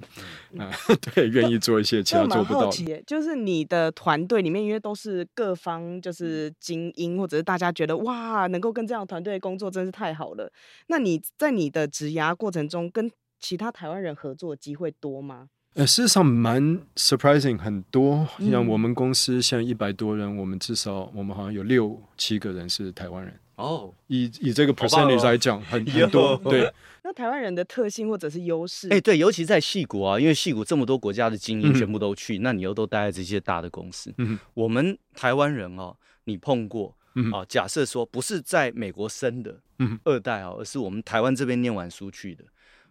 [0.52, 0.70] 嗯、 啊，
[1.14, 3.02] 对，愿意做一些其他做不到的。
[3.06, 10.52] 就是你的团队里面，因为都是各方就是精英，或者是大家觉得哇，能够跟这样的团队工作真是太好了。
[10.88, 15.48] 那你在你的职涯过程中，跟其他台湾人合作的机会多吗？
[15.72, 18.28] 呃，事实上蛮 surprising，很多。
[18.50, 23.40] 像我们公司现在一百多人，我们至少我们好像有六七个人是台湾人。
[23.58, 26.36] 哦，以以这个 percentage 来讲，很很多。
[26.44, 28.86] 对， 那台湾人的特性或者是优势？
[28.86, 34.14] 哎、欸，对，尤其在戏谷啊，因为戏谷这么多国家的精英全部都去，嗯、那你又都待在这些大的公司。
[34.18, 36.96] 嗯，我们台湾人哦，你碰过？
[37.16, 42.44] 嗯，啊，假设说不是在美国生的，嗯，二代啊，而是我们台湾这边念完书去的，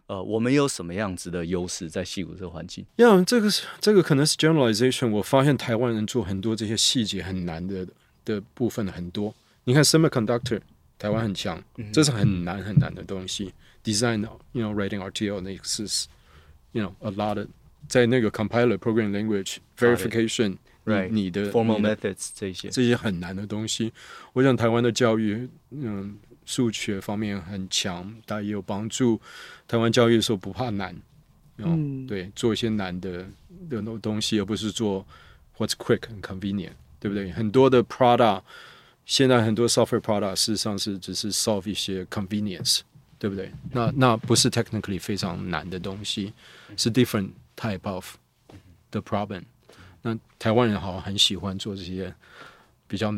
[0.08, 2.84] 呃，我们有什么样子的优势在戏谷这个环境？
[2.96, 5.08] 呀、yeah，这个是这个可能是 generalization。
[5.08, 7.86] 我发现台湾人做很多这些细节很难的
[8.26, 9.34] 的部分很多。
[9.68, 10.58] 你看，semiconductor，
[10.98, 13.52] 台湾很强，嗯、这是很难很难的东西。
[13.84, 16.08] Design，you know，writing RTL，那个是
[16.72, 17.46] ，you know，a lot of
[17.86, 23.92] 在那个 compiler program language verification，right，你的 formal methods 这些这些很难的东西。
[24.32, 29.20] 我想台湾的教育，嗯，数学方面很强，但也有帮助。
[29.66, 30.96] 台湾教育的时候不怕难，
[31.58, 33.26] 嗯，对，做一些难的
[33.68, 35.06] 的那东西，而不是做
[35.58, 37.30] what's quick and convenient，对不对？
[37.32, 38.40] 很多的 product。
[39.08, 42.80] 现在很多 software product 事实上是只是 solve 一些 convenience，
[43.18, 43.50] 对不对？
[43.72, 46.34] 那那不是 technically 非常难的东西，
[46.76, 48.16] 是 different type of
[48.90, 49.44] the problem。
[50.02, 52.14] 那台湾人好像很喜欢做这些
[52.86, 53.10] 比较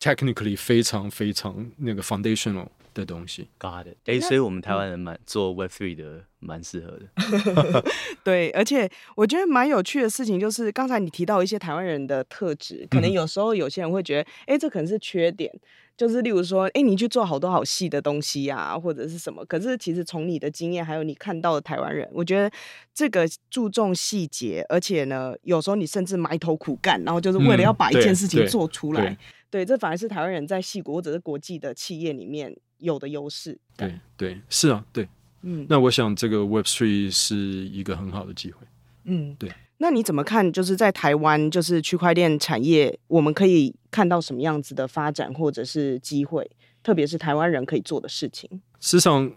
[0.00, 2.66] technically 非常非常那个 foundational。
[3.00, 3.96] 的东西，Got it。
[4.04, 7.84] 哎，所以我们台湾人蛮做 Web Three 的，蛮适合的。
[8.22, 15.52] 对，而且我觉得蛮有趣的事情就是，刚才你提到一些台湾人的特质，可能有时候有些人会觉得，哎、嗯，这可能是缺点，
[15.96, 19.44] 就是例如说，哎，你去做好多好细的东西啊，或者是什么。
[19.46, 22.50] 可是其实从你的经验，还有你看到的台湾人，我觉得
[22.94, 29.02] 这个注重细节，而且呢，有时候你甚至埋头苦干，然后就是为了要把一件事情做出来。
[29.02, 29.16] 嗯、
[29.50, 32.54] 对，对，对，这反而是台湾人在细国或者是国际的企业里面。
[32.80, 35.08] 有的优势，对对是啊，对，
[35.42, 38.66] 嗯，那我想这个 Web Three 是一个很好的机会，
[39.04, 39.50] 嗯，对。
[39.82, 40.52] 那你怎么看？
[40.52, 46.50] 就是在台湾，就是区块链产业，我们可以看到什么样子的发展或者是机会？
[46.82, 48.46] 特别是台湾人可以做的事情。
[48.78, 49.32] 事实上，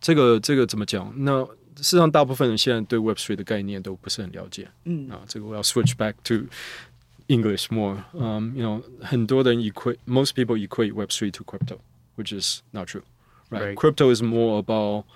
[0.00, 1.12] 这个这个怎么讲？
[1.24, 6.46] 那事实上，大部分人现在对 Web Three 的概念都不是很了解，嗯啊，这个我要 switch back to
[7.26, 11.78] English more，嗯、um,，you know，很多人 equate，most people equate Web Three to crypto。
[12.20, 13.02] Which is not true,
[13.48, 13.62] right?
[13.62, 13.76] right?
[13.78, 15.06] Crypto is more about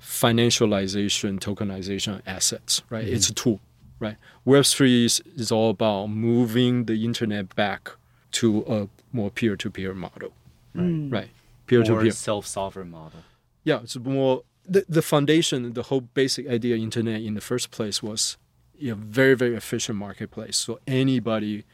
[0.00, 3.04] financialization, tokenization, of assets, right?
[3.04, 3.14] Mm-hmm.
[3.16, 3.58] It's a tool,
[3.98, 4.14] right?
[4.46, 7.90] Web3 is, is all about moving the internet back
[8.38, 10.32] to a more peer-to-peer model,
[10.74, 10.84] right?
[10.84, 11.12] Mm.
[11.12, 11.30] Right?
[11.66, 12.02] Peer-to-peer.
[12.02, 13.24] More self-sovereign model.
[13.64, 17.72] Yeah, it's more the, the foundation, the whole basic idea of internet in the first
[17.72, 18.36] place was
[18.80, 20.56] a very, very efficient marketplace.
[20.56, 21.64] So anybody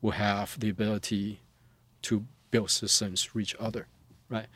[0.00, 1.40] will have the ability
[2.08, 3.86] to build systems, reach other
[4.28, 4.46] right?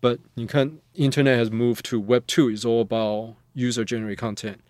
[0.00, 2.48] But you can internet has moved to Web two.
[2.48, 4.60] It's all about user generated content,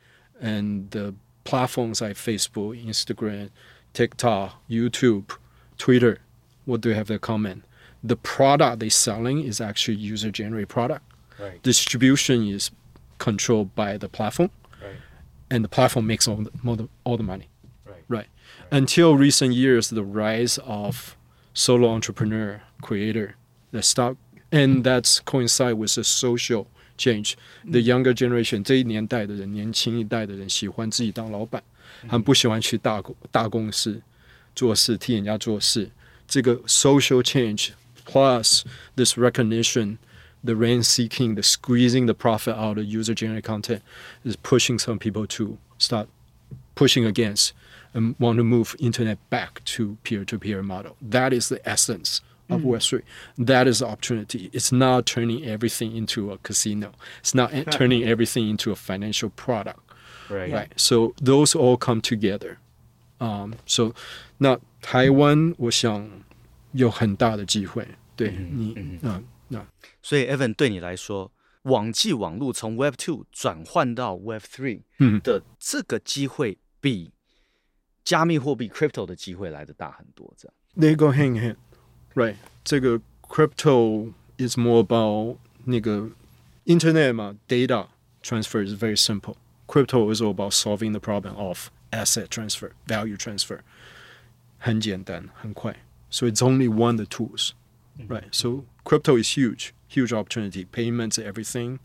[0.41, 1.15] and the
[1.45, 3.51] platforms like Facebook, Instagram,
[3.93, 5.37] TikTok, YouTube,
[5.79, 6.21] Twitter.
[6.65, 7.65] What do you have in common?
[8.03, 11.05] The product they're selling is actually user generated product.
[11.39, 11.63] Right.
[11.63, 12.71] Distribution is
[13.19, 14.51] controlled by the platform,
[14.83, 14.97] right.
[15.51, 17.49] and the platform makes all the, all the money.
[17.85, 18.05] Right.
[18.09, 18.27] right.
[18.71, 21.17] Until recent years, the rise of
[21.55, 23.37] solo entrepreneur creator,
[23.71, 24.17] the start
[24.56, 26.66] And that's coincide with the social
[26.98, 27.36] change.
[27.64, 31.64] The younger generation，这一年代的人，年轻一代的人喜欢自己当老板，
[32.08, 34.02] 很不喜欢去大公大公司
[34.54, 35.90] 做事，替人家做事。
[36.28, 37.70] 这个 social change
[38.06, 38.64] plus
[38.96, 39.98] this recognition,
[40.44, 43.82] the rent seeking, the squeezing the profit out of user generated content
[44.24, 46.08] is pushing some people to start
[46.76, 47.52] pushing against
[47.94, 50.96] and want to move internet back to peer-to-peer model.
[51.02, 52.22] That is the essence.
[52.50, 53.02] of Web3.
[53.38, 54.50] That is the opportunity.
[54.54, 56.92] It's not turning everything into a casino.
[57.22, 59.80] It's not turning everything into a financial product.
[60.30, 60.52] Right.
[60.52, 60.70] Right.
[60.76, 62.58] So those all come together.
[63.20, 63.94] Um, so
[64.38, 66.10] 那台湾我想
[66.74, 67.88] 有很大的机会。
[68.16, 69.24] 对你，嗯嗯。
[69.50, 69.66] 那
[70.02, 71.32] 所以 Evan 对你来说，
[71.64, 74.82] 网际网路从 Web Two 转换到 Web Three
[75.22, 77.12] 的这个机会比
[78.04, 80.34] 加密货币 crypto 的机会来得大很多。
[80.38, 81.58] 这样，They go hand in
[82.16, 82.36] hand，right？
[82.64, 86.10] 这个 crypto is more about 那个
[86.66, 87.88] internet 嘛，data
[88.22, 93.60] transfer is very simple。Crypto is all about solving the problem of asset transfer, value transfer。
[94.58, 95.76] 很简单，很快。
[96.10, 97.54] So it's only one of the tools,
[98.08, 98.28] right?
[98.32, 100.66] So crypto is huge, huge opportunity.
[100.66, 101.80] Payments, everything.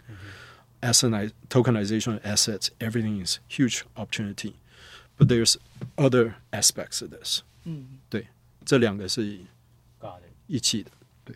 [0.83, 4.57] Asset tokenization of assets, everything is huge opportunity.
[5.17, 5.57] But there's
[5.97, 7.43] other aspects of this.
[7.65, 8.27] 嗯，对，
[8.65, 9.41] 这两个是
[10.52, 10.92] 一起的。
[11.24, 11.34] 对。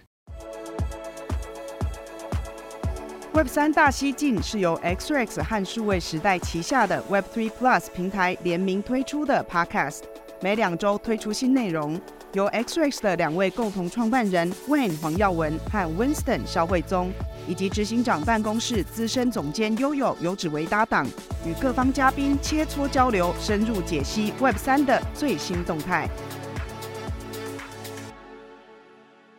[3.34, 10.02] Web 三大西进是由 XREX 和数位时代旗下的 Web Three Plus 平台联名推出的 Podcast，
[10.42, 12.00] 每两周推出新内容。
[12.34, 17.10] 由 XREX 的两位共同创办人 Wayne 黄耀文和 Winston 肖慧宗，
[17.48, 21.08] 以及执行长办公室资深总监悠悠游芷薇搭档，
[21.46, 26.10] 与各方嘉宾切磋交流，深入解析 Web 三的最新动态。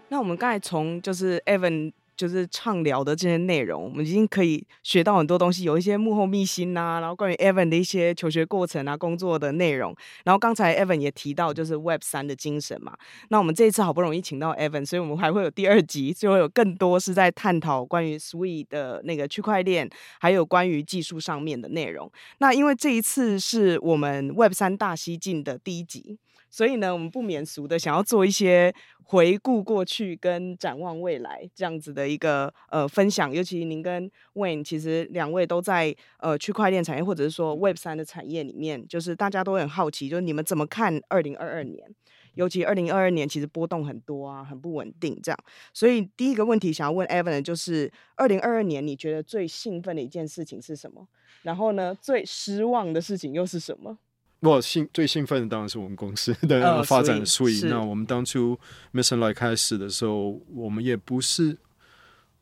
[0.09, 1.93] 那我们刚才从就是 Evan。
[2.17, 9.95] 就是畅聊的这些内容，我们已经可以学到很多东西，有一些幕后秘辛啊，然后关于 Evan 的一些求学过程啊、工作的内容。
[10.25, 12.97] 然后刚才 Evan 也提到，就是 Web 三的精神嘛。
[13.29, 19.87] 那我们这一次好不容易请到 Evan，所以我们还会有第二集，就会有更多是在探讨关于 Sui 的那个区块链，
[20.19, 22.11] 还有关于技术上面的内容。
[22.39, 26.19] 那因为这一次是我们 Web 三大西进的第一集。
[26.57, 33.31] 所以呢，我们不免俗的想要做一些回顾过去跟展望未来这样子的一个呃分享。
[33.31, 41.95] 尤其您跟 Wayne 其实两位都在呃区块链产业或者是说 Web 三的产业里面，就是大家都很好奇，就是你们怎么看二零二二年？
[42.37, 45.39] 尤其二零二二年其实波动很多啊，很不稳定这样。
[45.75, 51.07] 所以第一个问题想要问 Evan 的就是，二零二二年你觉得最兴奋的一件事情是什么？
[51.43, 53.99] 然后呢，最失望的事情又是什么？
[54.41, 57.69] 我兴最兴奋的当然是我们公司的 发展的 Sui。
[57.69, 58.59] 那我们当初
[58.93, 61.57] Mission Life 开始的时候，我们也不是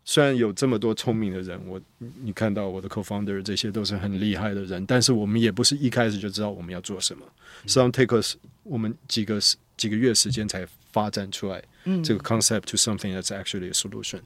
[0.04, 1.80] 虽然有这么多聪明的人，我
[2.22, 7.24] 你看到我的 Co-founder 这些都是很厉害的人，但是我们也不是一开始就知道我们要做什么。
[7.62, 9.38] 实际上 take us 我们几个
[9.76, 11.62] 几个月时间才发展出来
[12.02, 14.20] 这个 concept to something that's actually a solution。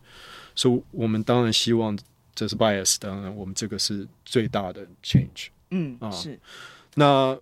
[0.57, 1.97] 所以，我们当然希望
[2.35, 5.49] 这是 bias，当然我们这个是最大的 change。
[5.71, 6.41] 嗯啊是
[6.95, 7.39] 那。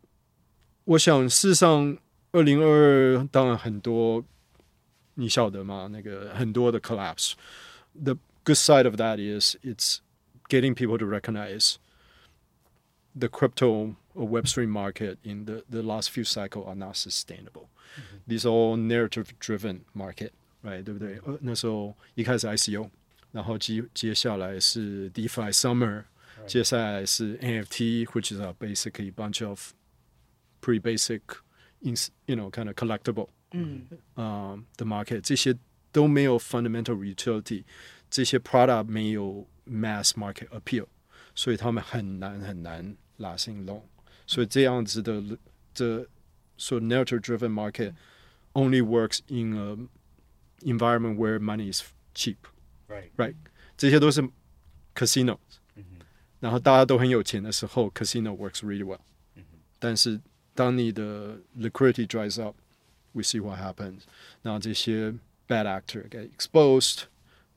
[0.85, 1.97] 我想，事实上，
[2.31, 2.67] 二零二
[3.17, 4.23] 二当然很多，
[5.15, 5.87] 你晓得吗？
[5.91, 9.99] 那个很多的 collapse。The good side of that is it's
[10.49, 11.75] getting people to recognize
[13.17, 17.67] the crypto or Web3 market in the the last few cycle are not sustainable.
[18.27, 20.31] These are all narrative driven market,
[20.63, 20.83] right？
[20.83, 21.19] 对不对？
[21.25, 22.89] 呃，那时候一开始 ICO，
[23.31, 26.05] 然后接接下来是 DeFi Summer，
[26.47, 29.73] 接下来是 NFT，which is a basically bunch of
[30.65, 31.21] Pretty basic,
[31.81, 35.57] you know, kind of collectible，嗯，啊、uh,，the market 这些
[35.91, 37.63] 都没有 fundamental utility，
[38.11, 40.85] 这些 product 没有 mass market appeal，
[41.33, 43.83] 所以他们很难很难拉新龙。
[44.27, 45.35] 所以这样子的
[45.73, 46.07] 这
[46.59, 47.95] so narrative driven market
[48.53, 49.75] only works in a
[50.63, 51.81] environment where money is
[52.13, 52.37] cheap,
[52.87, 53.09] right?
[53.17, 53.33] Right？
[53.75, 54.21] 这些都是
[54.93, 55.39] casinos，、
[55.73, 55.83] 嗯、
[56.39, 58.99] 然后大家都很有钱的时候，casino works really well，、
[59.33, 59.43] 嗯、
[59.79, 60.21] 但是。
[60.55, 62.55] 当你的 liquidity dries up,
[63.13, 64.01] we see what happens.
[64.41, 65.11] 那这些
[65.47, 67.03] bad actor get exposed.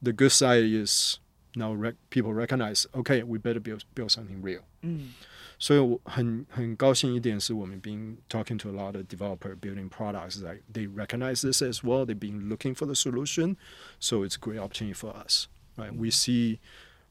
[0.02, 1.18] The good side is
[1.54, 4.62] now rec people recognize, okay, we better build build something real.
[4.82, 5.12] 嗯，
[5.58, 12.04] 所以我很很高兴一点是我们 been talking to a lot of developer building products like they recognize this as well.
[12.04, 13.56] They've been looking for the solution,
[13.98, 15.46] so it's a great opportunity for us.
[15.76, 15.94] Right?
[15.94, 16.58] We see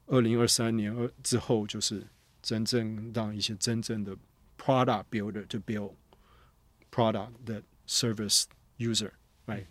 [0.06, 2.06] 二零二三年之后就是
[2.42, 4.16] 真正让一些真正的
[4.58, 5.96] product builder to build
[6.90, 8.44] product that service
[8.78, 9.12] user,
[9.46, 9.66] right?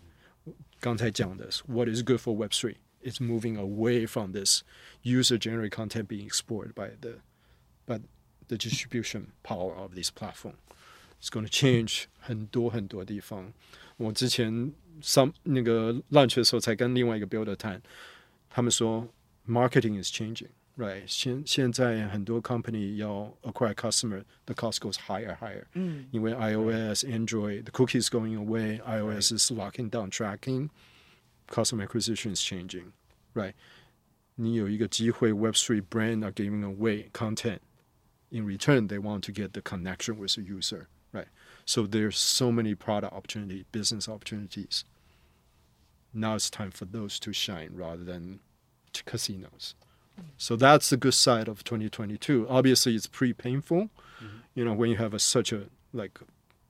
[0.80, 2.76] 刚才讲的是 what is good for Web3?
[3.02, 4.62] It's moving away from this
[5.02, 7.20] user-generated content being exploited by the
[7.86, 8.00] by
[8.48, 10.56] the distribution power of this platform.
[11.20, 13.52] It's going to change 很多很多地方。
[13.96, 17.82] 我之前上那个 launch 的时候，才跟另外一个 builder 谈，
[18.48, 19.08] 他们说
[19.46, 20.50] marketing is changing。
[20.78, 25.66] Right，现现在很多 company 要 acquire customer，the cost goes higher higher。
[25.74, 33.54] 嗯，因为 iOS、Android，the cookies going away，iOS is locking down tracking，customer acquisition is changing。Right，
[34.34, 37.60] 你有一个机会，Web3 brand are giving away content
[38.30, 43.12] in return they want to get the connection with the user。Right，so there's so many product
[43.12, 48.40] opportunity, business opportunities。Now it's time for those to shine rather than
[49.06, 49.76] casinos。
[50.36, 52.46] So that's the good side of 2022.
[52.48, 53.88] Obviously, it's pretty painful,
[54.20, 54.38] mm-hmm.
[54.54, 56.20] you know, when you have a, such a like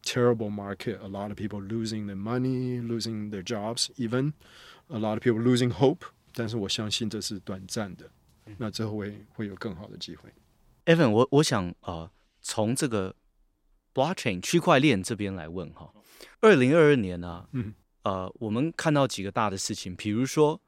[0.03, 1.01] terrible market.
[1.03, 4.33] A lot of people losing their money, losing their jobs, even
[4.89, 6.05] a lot of people losing hope.
[6.33, 8.11] 但是我相信这是短暂的，
[8.59, 10.31] 那之后会会有更好的机会。
[10.87, 12.11] Evan，我我想呃，
[12.43, 13.15] 从这个
[13.95, 15.93] blockchain 区块链这边来问哈，
[16.41, 20.61] 二零二二年呢、啊，嗯，呃，我们看到几个大的事情，比如说，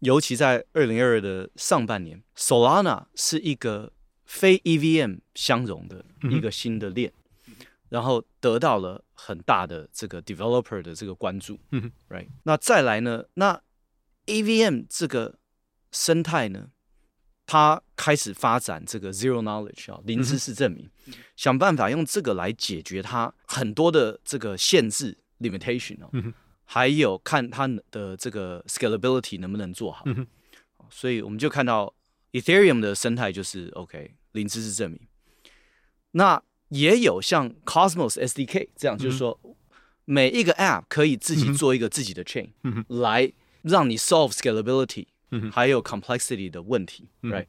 [0.00, 3.92] 尤其在二零二二的上半年，Solana 是一个
[4.24, 7.10] 非 EVM 相容的一个新的链。
[7.10, 7.54] 嗯
[7.90, 11.58] 然后得到了很大的这个 developer 的这个关注
[12.10, 12.28] ，，right？
[12.42, 13.24] 那再来呢？
[13.32, 13.62] 那
[14.26, 15.38] EVM 这个
[15.90, 16.68] 生态呢，
[17.46, 26.10] 它开始发展这个 zero knowledge 啊，零知识证明，嗯、想办法用这个来解决它很多的这个限制 limitation 哦，
[26.70, 30.26] 还有看它的这个 scalability 能不能做好，嗯、
[30.90, 31.92] 所以我们就看到
[32.32, 35.00] Ethereum 的生态就是 OK 零知识证明，
[36.12, 36.42] 那。
[36.70, 39.40] 也有像 Cosmos SDK 这样，就是说
[40.04, 42.50] 每一个 App 可以自己做一个自己的 Chain，
[42.88, 45.06] 来让你 solve scalability，
[45.50, 47.46] 还有 complexity 的问题，right？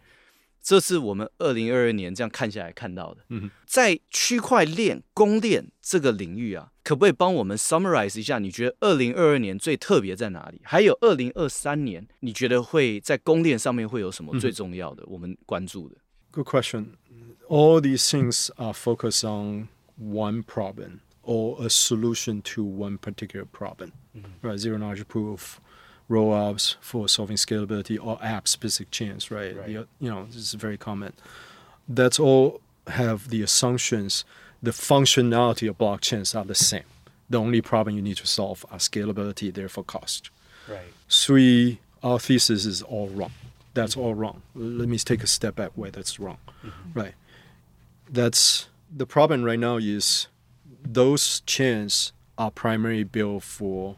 [0.61, 3.25] 这是我们二零二二年这样看下来看到的。
[3.29, 8.39] 嗯在区块链公链这个领域啊，可不可以帮我们 summarize 一下？
[8.39, 10.61] 你觉得二零二二年最特别在哪里？
[10.63, 15.03] 还有二零二三年，你觉得会在公链上面会有什么最重要的？
[15.07, 15.95] 我们关注的
[16.31, 16.85] ？Good question.
[17.49, 23.91] all these things are focused on one problem or a solution to one particular problem,
[24.15, 24.47] mm-hmm.
[24.47, 24.57] right?
[24.57, 25.59] Zero knowledge proof,
[26.09, 29.55] rollups for solving scalability or app specific chains, right?
[29.55, 29.67] right.
[29.67, 31.13] The, you know, this is very common.
[31.87, 34.25] That's all have the assumptions,
[34.61, 36.83] the functionality of blockchains are the same.
[37.29, 40.31] The only problem you need to solve are scalability, therefore cost.
[40.67, 40.81] Right.
[41.07, 43.31] Three, our thesis is all wrong.
[43.75, 44.01] That's mm-hmm.
[44.01, 44.41] all wrong.
[44.55, 46.99] Let me take a step back where that's wrong, mm-hmm.
[46.99, 47.13] right?
[48.09, 50.27] that's the problem right now is
[50.83, 53.97] those chains are primarily built for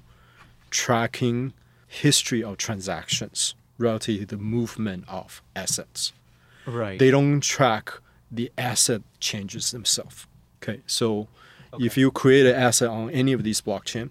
[0.69, 1.53] tracking
[1.91, 6.13] history of transactions relative to the movement of assets.
[6.65, 6.97] Right.
[6.97, 7.91] They don't track
[8.31, 10.25] the asset changes themselves.
[10.63, 10.81] Okay.
[10.87, 11.27] So
[11.73, 11.85] okay.
[11.85, 14.09] if you create an asset on any of these blockchain,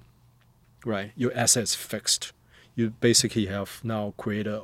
[0.84, 2.32] right, your asset is fixed.
[2.74, 4.60] You basically have now created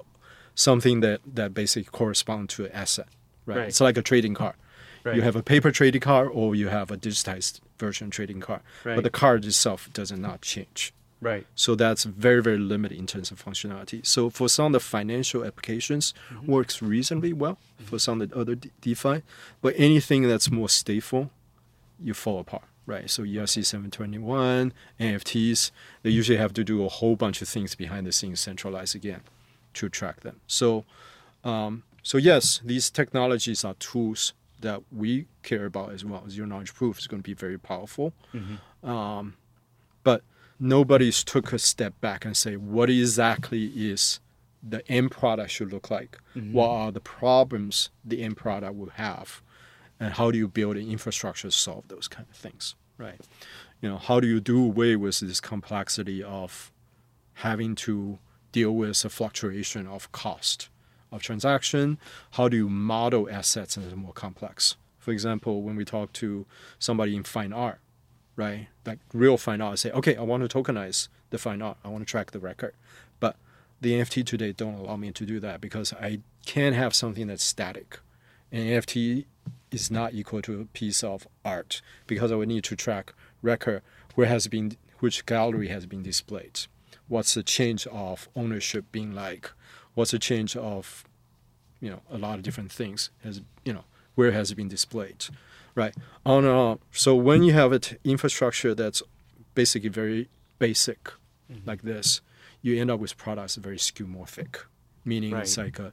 [0.54, 3.08] something that, that basically corresponds to an asset.
[3.46, 3.58] Right?
[3.58, 3.68] right.
[3.68, 4.56] It's like a trading card.
[5.04, 5.16] Right.
[5.16, 8.60] You have a paper trading card or you have a digitized version trading card.
[8.84, 8.96] Right.
[8.96, 10.92] But the card itself does not change.
[11.20, 11.46] Right.
[11.54, 14.04] So that's very, very limited in terms of functionality.
[14.06, 16.50] So for some of the financial applications, mm-hmm.
[16.50, 17.84] works reasonably well mm-hmm.
[17.84, 19.22] for some of the other De- DeFi.
[19.62, 21.30] But anything that's more stateful,
[21.98, 22.64] you fall apart.
[22.84, 23.10] Right.
[23.10, 25.70] So ERC 721, NFTs,
[26.02, 29.22] they usually have to do a whole bunch of things behind the scenes, centralized again,
[29.74, 30.40] to track them.
[30.46, 30.84] So,
[31.42, 36.28] um, so yes, these technologies are tools that we care about as well.
[36.28, 38.12] Zero knowledge proof is going to be very powerful.
[38.32, 38.88] Mm-hmm.
[38.88, 39.34] Um,
[40.04, 40.22] but
[40.58, 44.20] nobody's took a step back and say what exactly is
[44.62, 46.18] the end product should look like.
[46.34, 46.52] Mm-hmm.
[46.52, 49.42] What are the problems the end product will have,
[50.00, 53.20] and how do you build an infrastructure to solve those kind of things, right?
[53.80, 56.72] You know, how do you do away with this complexity of
[57.34, 58.18] having to
[58.52, 60.70] deal with a fluctuation of cost?
[61.12, 61.98] of transaction?
[62.32, 64.76] How do you model assets and it's more complex?
[64.98, 66.46] For example, when we talk to
[66.78, 67.78] somebody in fine art,
[68.36, 68.68] right?
[68.84, 71.78] Like real fine art, I say, okay, I want to tokenize the fine art.
[71.84, 72.74] I want to track the record.
[73.18, 73.36] But
[73.80, 77.44] the NFT today don't allow me to do that because I can't have something that's
[77.44, 77.98] static.
[78.52, 79.24] An NFT
[79.70, 83.12] is not equal to a piece of art because I would need to track
[83.42, 83.82] record
[84.14, 86.60] where has been which gallery has been displayed.
[87.08, 89.50] What's the change of ownership being like?
[89.96, 91.04] what's the change of
[91.80, 93.84] you know a lot of different things has you know
[94.16, 95.26] where has it been displayed
[95.76, 95.94] right?
[96.24, 99.02] On and on so when you have an infrastructure that's
[99.54, 101.04] basically very basic
[101.50, 101.60] mm-hmm.
[101.64, 102.20] like this
[102.62, 104.56] you end up with products very skeuomorphic
[105.04, 105.42] meaning right.
[105.42, 105.92] it's like a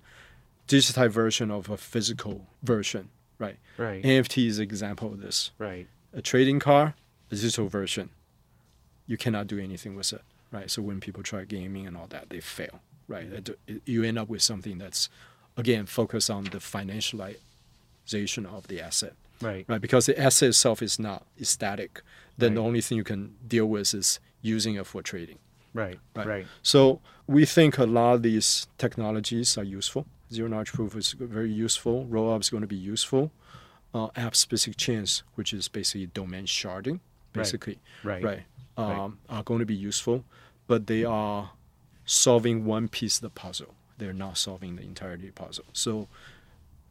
[0.67, 3.09] digitized version of a physical version
[3.39, 3.57] right?
[3.77, 4.03] Right.
[4.03, 5.51] Nft is an example of this.
[5.57, 5.87] Right.
[6.13, 6.93] A trading card
[7.31, 8.09] a digital version.
[9.05, 10.21] You cannot do anything with it
[10.51, 10.71] right?
[10.71, 13.49] So when people try gaming and all that they fail right?
[13.85, 15.09] You end up with something that's,
[15.57, 16.59] again, focused on the
[18.45, 19.65] of the asset, right?
[19.67, 22.01] Right, because the asset itself is not static.
[22.37, 22.55] Then right.
[22.55, 25.37] the only thing you can deal with is using it for trading.
[25.73, 26.47] Right, right, right.
[26.61, 30.05] So we think a lot of these technologies are useful.
[30.31, 32.05] Zero knowledge proof is very useful.
[32.05, 33.31] Rollup is going to be useful.
[33.93, 36.99] Uh, app specific chains, which is basically domain sharding,
[37.31, 38.43] basically, right, right,
[38.77, 38.91] right.
[38.91, 39.37] Um, right.
[39.37, 40.23] are going to be useful,
[40.65, 41.51] but they are
[42.05, 43.75] solving one piece of the puzzle.
[43.99, 45.65] They're not solving the entirety of the puzzle.
[45.73, 46.07] So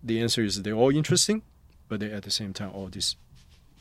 [0.04, 1.41] the answer is they're all interesting,
[1.88, 3.16] but they're at the same time all dis-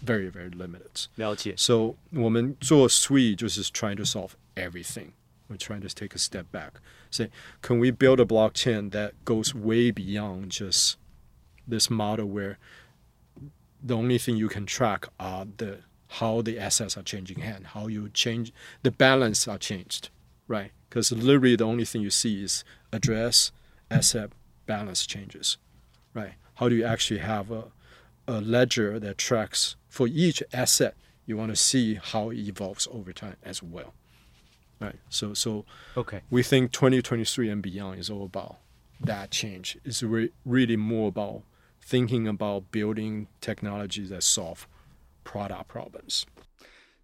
[0.03, 1.09] very very limited。
[1.17, 1.55] 了解。
[1.57, 5.12] So 我们做 Sui 就是 trying to solve everything.
[5.49, 6.81] We're trying to take a step back.
[7.11, 7.31] Say,
[7.62, 10.97] can we build a blockchain that goes way beyond just
[11.67, 12.59] this model where
[13.83, 17.87] the only thing you can track are the how the assets are changing hand, how
[17.87, 18.53] you change
[18.83, 20.11] the balance are changed,
[20.49, 20.73] right?
[20.89, 23.53] Because literally the only thing you see is address,
[23.91, 24.31] asset,
[24.67, 25.59] balance changes,
[26.14, 26.35] right?
[26.55, 27.64] How do you actually have a,
[28.27, 30.95] a ledger that tracks for each asset?
[31.27, 33.93] You want to see how it evolves over time as well,
[34.81, 34.97] right?
[35.09, 35.64] So, so
[35.97, 38.59] OK，we think 2023 and beyond is all about
[39.01, 39.77] that change.
[39.85, 41.43] It's re- really more about
[41.83, 44.67] thinking about building technologies that solve
[45.25, 46.25] product problems.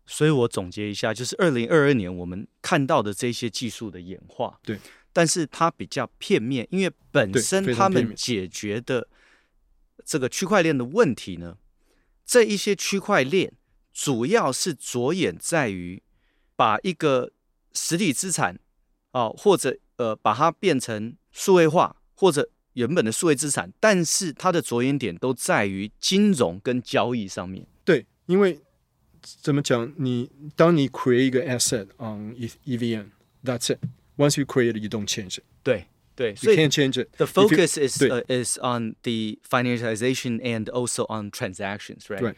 [0.06, 4.78] 所以我总结一下，就是二零二二年我们看到的这些技术的演化，对，
[5.18, 9.07] 但是它比较片面，因为本身他们解决的
[10.05, 11.57] 这个区块链的问题呢，
[12.24, 13.51] 这一些区块链
[13.91, 16.03] 主要是着眼在于
[16.55, 17.32] 把一个
[17.74, 18.59] 实体资产
[19.09, 27.65] 啊、或者呃把它变成数位化，或者原本的数位资产，但是它的着眼点都在于金融跟交易上面。
[27.84, 28.59] 对，因为
[29.24, 29.91] 怎么讲？
[29.97, 33.80] 你当你 create 一个 asset on E- EVM，that's it.
[34.16, 35.44] Once you create it, you don't change it.
[35.62, 37.08] 对对，所 You 以 can't change it.
[37.16, 42.02] The If you- focus is 对 uh, is on the financialization and also on transactions,
[42.08, 42.20] right?
[42.20, 42.34] 对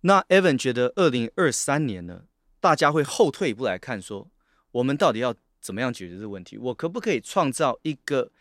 [0.00, 2.24] 那 Evan 觉得二零二三年呢，
[2.60, 4.28] 大家会后退一步来看，说
[4.72, 6.58] 我们到底要怎么样解决这个问题？
[6.58, 8.32] 我可不可以创造一个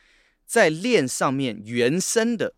[0.46, 2.56] 在链上面原生的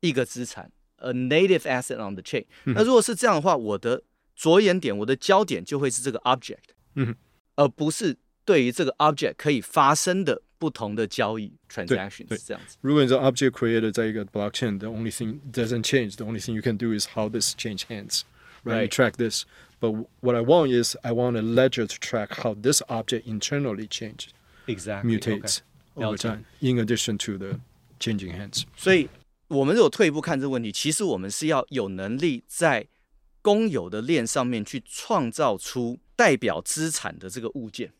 [0.00, 4.02] 一个资产，a native asset on the chain？、那如果是这样的话，我的
[4.34, 7.16] 着眼点，我的焦点就会是这个 object，嗯哼
[7.56, 12.77] 而不是 对于这个 object 可以发生的不同的交易 transactions 对这样子。
[12.81, 16.15] 如果你的 object created 在一个 blockchain, the only thing doesn't change.
[16.15, 18.21] The only thing you can do is how this change hands,
[18.63, 18.81] right?
[18.81, 18.91] You Right.
[18.91, 19.43] track this.
[19.79, 23.87] But what I want is I want a ledger to track how this object internally
[23.87, 24.29] changed,
[24.67, 25.17] Exactly.
[25.17, 25.59] mutates
[25.95, 26.05] Okay.
[26.05, 27.59] over time, in addition to the
[27.99, 28.63] changing hands.
[28.77, 29.09] 所以，
[29.49, 32.87] 我们如果退一步看这个问题，其实我们是要有能力在
[33.41, 37.91] 公有的链上面去创造出代表资产的这个物件，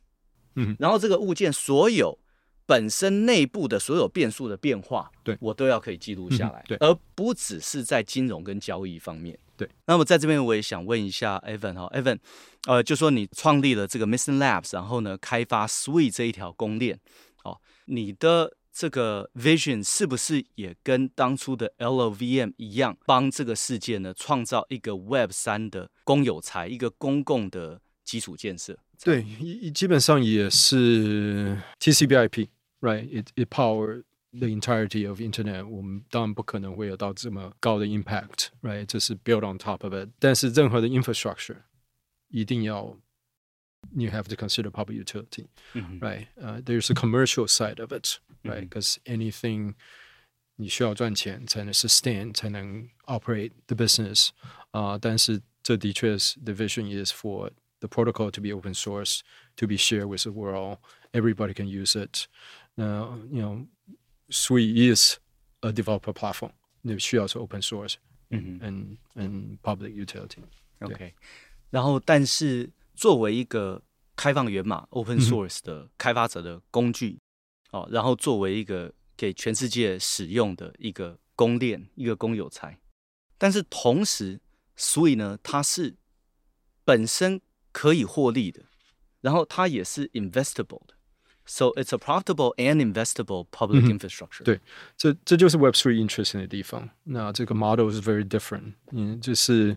[0.55, 2.17] 嗯，然后这个物件所有
[2.65, 9.37] 本身内部的所有变数的变化，对我都要可以记录下来，嗯对而不只是在金融跟交易方面。
[9.55, 12.17] 对，那么在这边我也想问一下 Evan 哈，Evan，
[12.65, 16.99] 呃，就说你创立了这个 Misten Labs，然后呢，开发 Sweet 这一条公链，
[17.43, 28.75] 哦，你的这个 vision 是不是也跟当初的 LLVM 一样，帮这个世界呢创造一个 Web 三的公有财，一个公共的基础建设？
[29.02, 32.48] 对，一基本上也是 TCP/IP,
[32.80, 33.06] right?
[33.08, 34.02] It it power
[34.32, 35.66] the entirety of internet.
[35.66, 38.84] 我们当然不可能会有到这么高的 impact, right?
[38.86, 40.08] 这是 build on top of it.
[40.18, 41.58] 但是任何的 infrastructure
[42.28, 42.96] 一定要
[43.94, 46.26] you have to consider public utility, 嗯哼 right?
[46.36, 48.66] Uh, there's a commercial side of it, right?
[48.66, 48.68] Mhm.
[48.68, 49.74] Because anything
[50.56, 54.30] 你需要赚钱才能 sustain 才能 operate the business
[54.72, 57.50] 啊、但是这的确是 the vision is for
[57.82, 59.20] the protocol to be open source
[59.56, 60.78] to be shared with the world
[61.12, 62.26] everybody can use it
[62.76, 63.66] now you know
[64.30, 65.18] Sui is
[65.62, 66.52] a developer platform
[66.82, 67.94] 你需要是 open source
[68.30, 70.42] 嗯哼 and and public utility
[70.80, 71.14] OK，
[71.70, 73.82] 然后但是作为一个
[74.14, 77.18] 开放源码 （open source） 的开发者的工具，
[77.72, 82.78] 哦，然后作为一个给全世界使用的一个公链、一个公有财，
[83.36, 84.40] 但是同时，
[84.76, 85.96] Sui 呢，它是
[86.84, 87.40] 本身
[87.73, 88.61] 可以获利的，
[89.19, 90.93] 然后它也是 investable 的
[91.45, 94.43] ，so it's a profitable and investable public infrastructure。
[94.43, 94.61] 对
[94.95, 96.89] 这这就是 Web Three interesting 的地方。
[97.03, 98.75] 那这个 model is very different。
[98.91, 99.75] 嗯，就是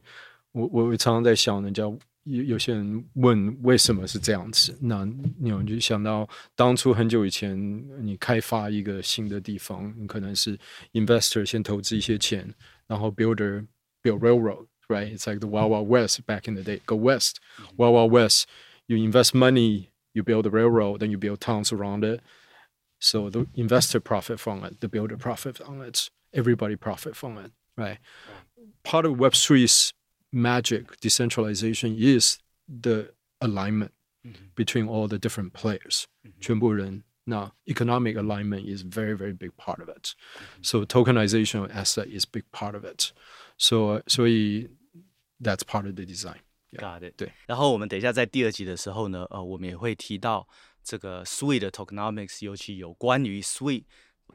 [0.53, 1.83] 我我我常常在想，人家
[2.25, 5.05] 有有些人问为什么是这样子，那
[5.39, 7.57] 你有就想到当初很久以前，
[8.05, 10.59] 你开发一个新的地方，你可能是
[10.93, 12.53] investor 先投资一些钱，
[12.87, 13.67] 然后 builder
[14.03, 14.67] build railroad。
[14.90, 16.82] Right, it's like the Wild Wild West back in the day.
[16.86, 17.40] Go west,
[17.78, 18.46] Wild Wild West.
[18.88, 22.20] You invest money, you build the railroad, then you build towns around it.
[23.00, 27.52] So the investor profit from it, the builder profit from it, everybody profit from it,
[27.78, 27.98] right?
[28.84, 29.94] Part of Web3's
[30.32, 33.94] magic, decentralization, is the alignment
[34.56, 36.08] between all the different players.
[36.40, 40.16] 全部人 now economic alignment is very very big part of it.
[40.62, 43.12] So tokenization of asset is big part of it.
[43.58, 44.70] So 所以
[45.42, 46.38] that's part of the design.
[46.74, 47.16] Got it。
[47.18, 50.48] 对，然后我们等一下在第二集的时候呢，呃，我们也会提到
[50.84, 53.84] 这个 Sui 的 tokenomics，尤其有关于 Sui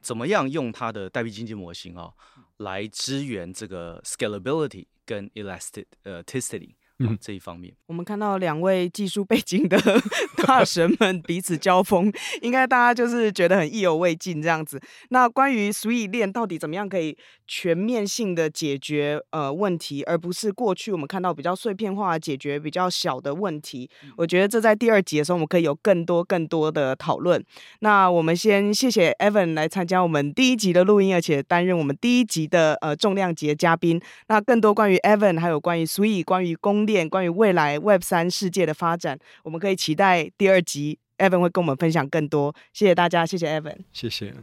[0.02, 2.12] 怎么样用它的代币经济模型哦，
[2.58, 6.74] 来支援这个 scalability 跟 elasticity。
[7.09, 9.77] 嗯，这一方面，我们看到两位技术背景的
[10.45, 14.81] 大神们彼此交锋，应该大家就是觉得很意犹未尽这样子。
[15.09, 27.43] 那关于 Sui 链到底怎么样可以全面性的解决呃问题，而不是过去我们看到比较碎片化解决比较小的问题，我觉得这在第二集的时候我们可以有更多更多的讨论。
[27.79, 34.01] 那我们先谢谢 Evan 来参加我们第一集的录音，而且担任我们第一集的呃重量级的嘉宾。
[34.27, 42.53] 那更多关于 Evan 还有关于 Sui 关于公链关于未来 Web 三世界的发展，我们可以期待第二集，Evan 会跟我们分享更多。
[42.73, 44.33] 谢谢大家，谢谢 Evan，谢谢，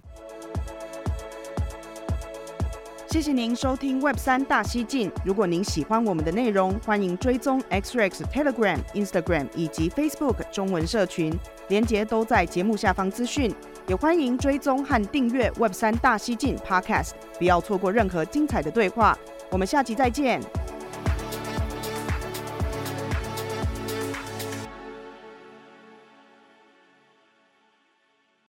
[3.08, 5.10] 谢谢您收听 Web 三大西进。
[5.24, 11.32] 如果您喜欢我们的内容，欢迎追踪 XREX Telegram、Instagram 以及 Facebook 中文社群，
[11.68, 13.54] 连结都在节目下方资讯。
[13.86, 19.18] 也欢迎追踪和订阅 Web 三大西进 Podcast，不要错过任何精彩的对话。
[19.50, 20.38] 我们下集再见。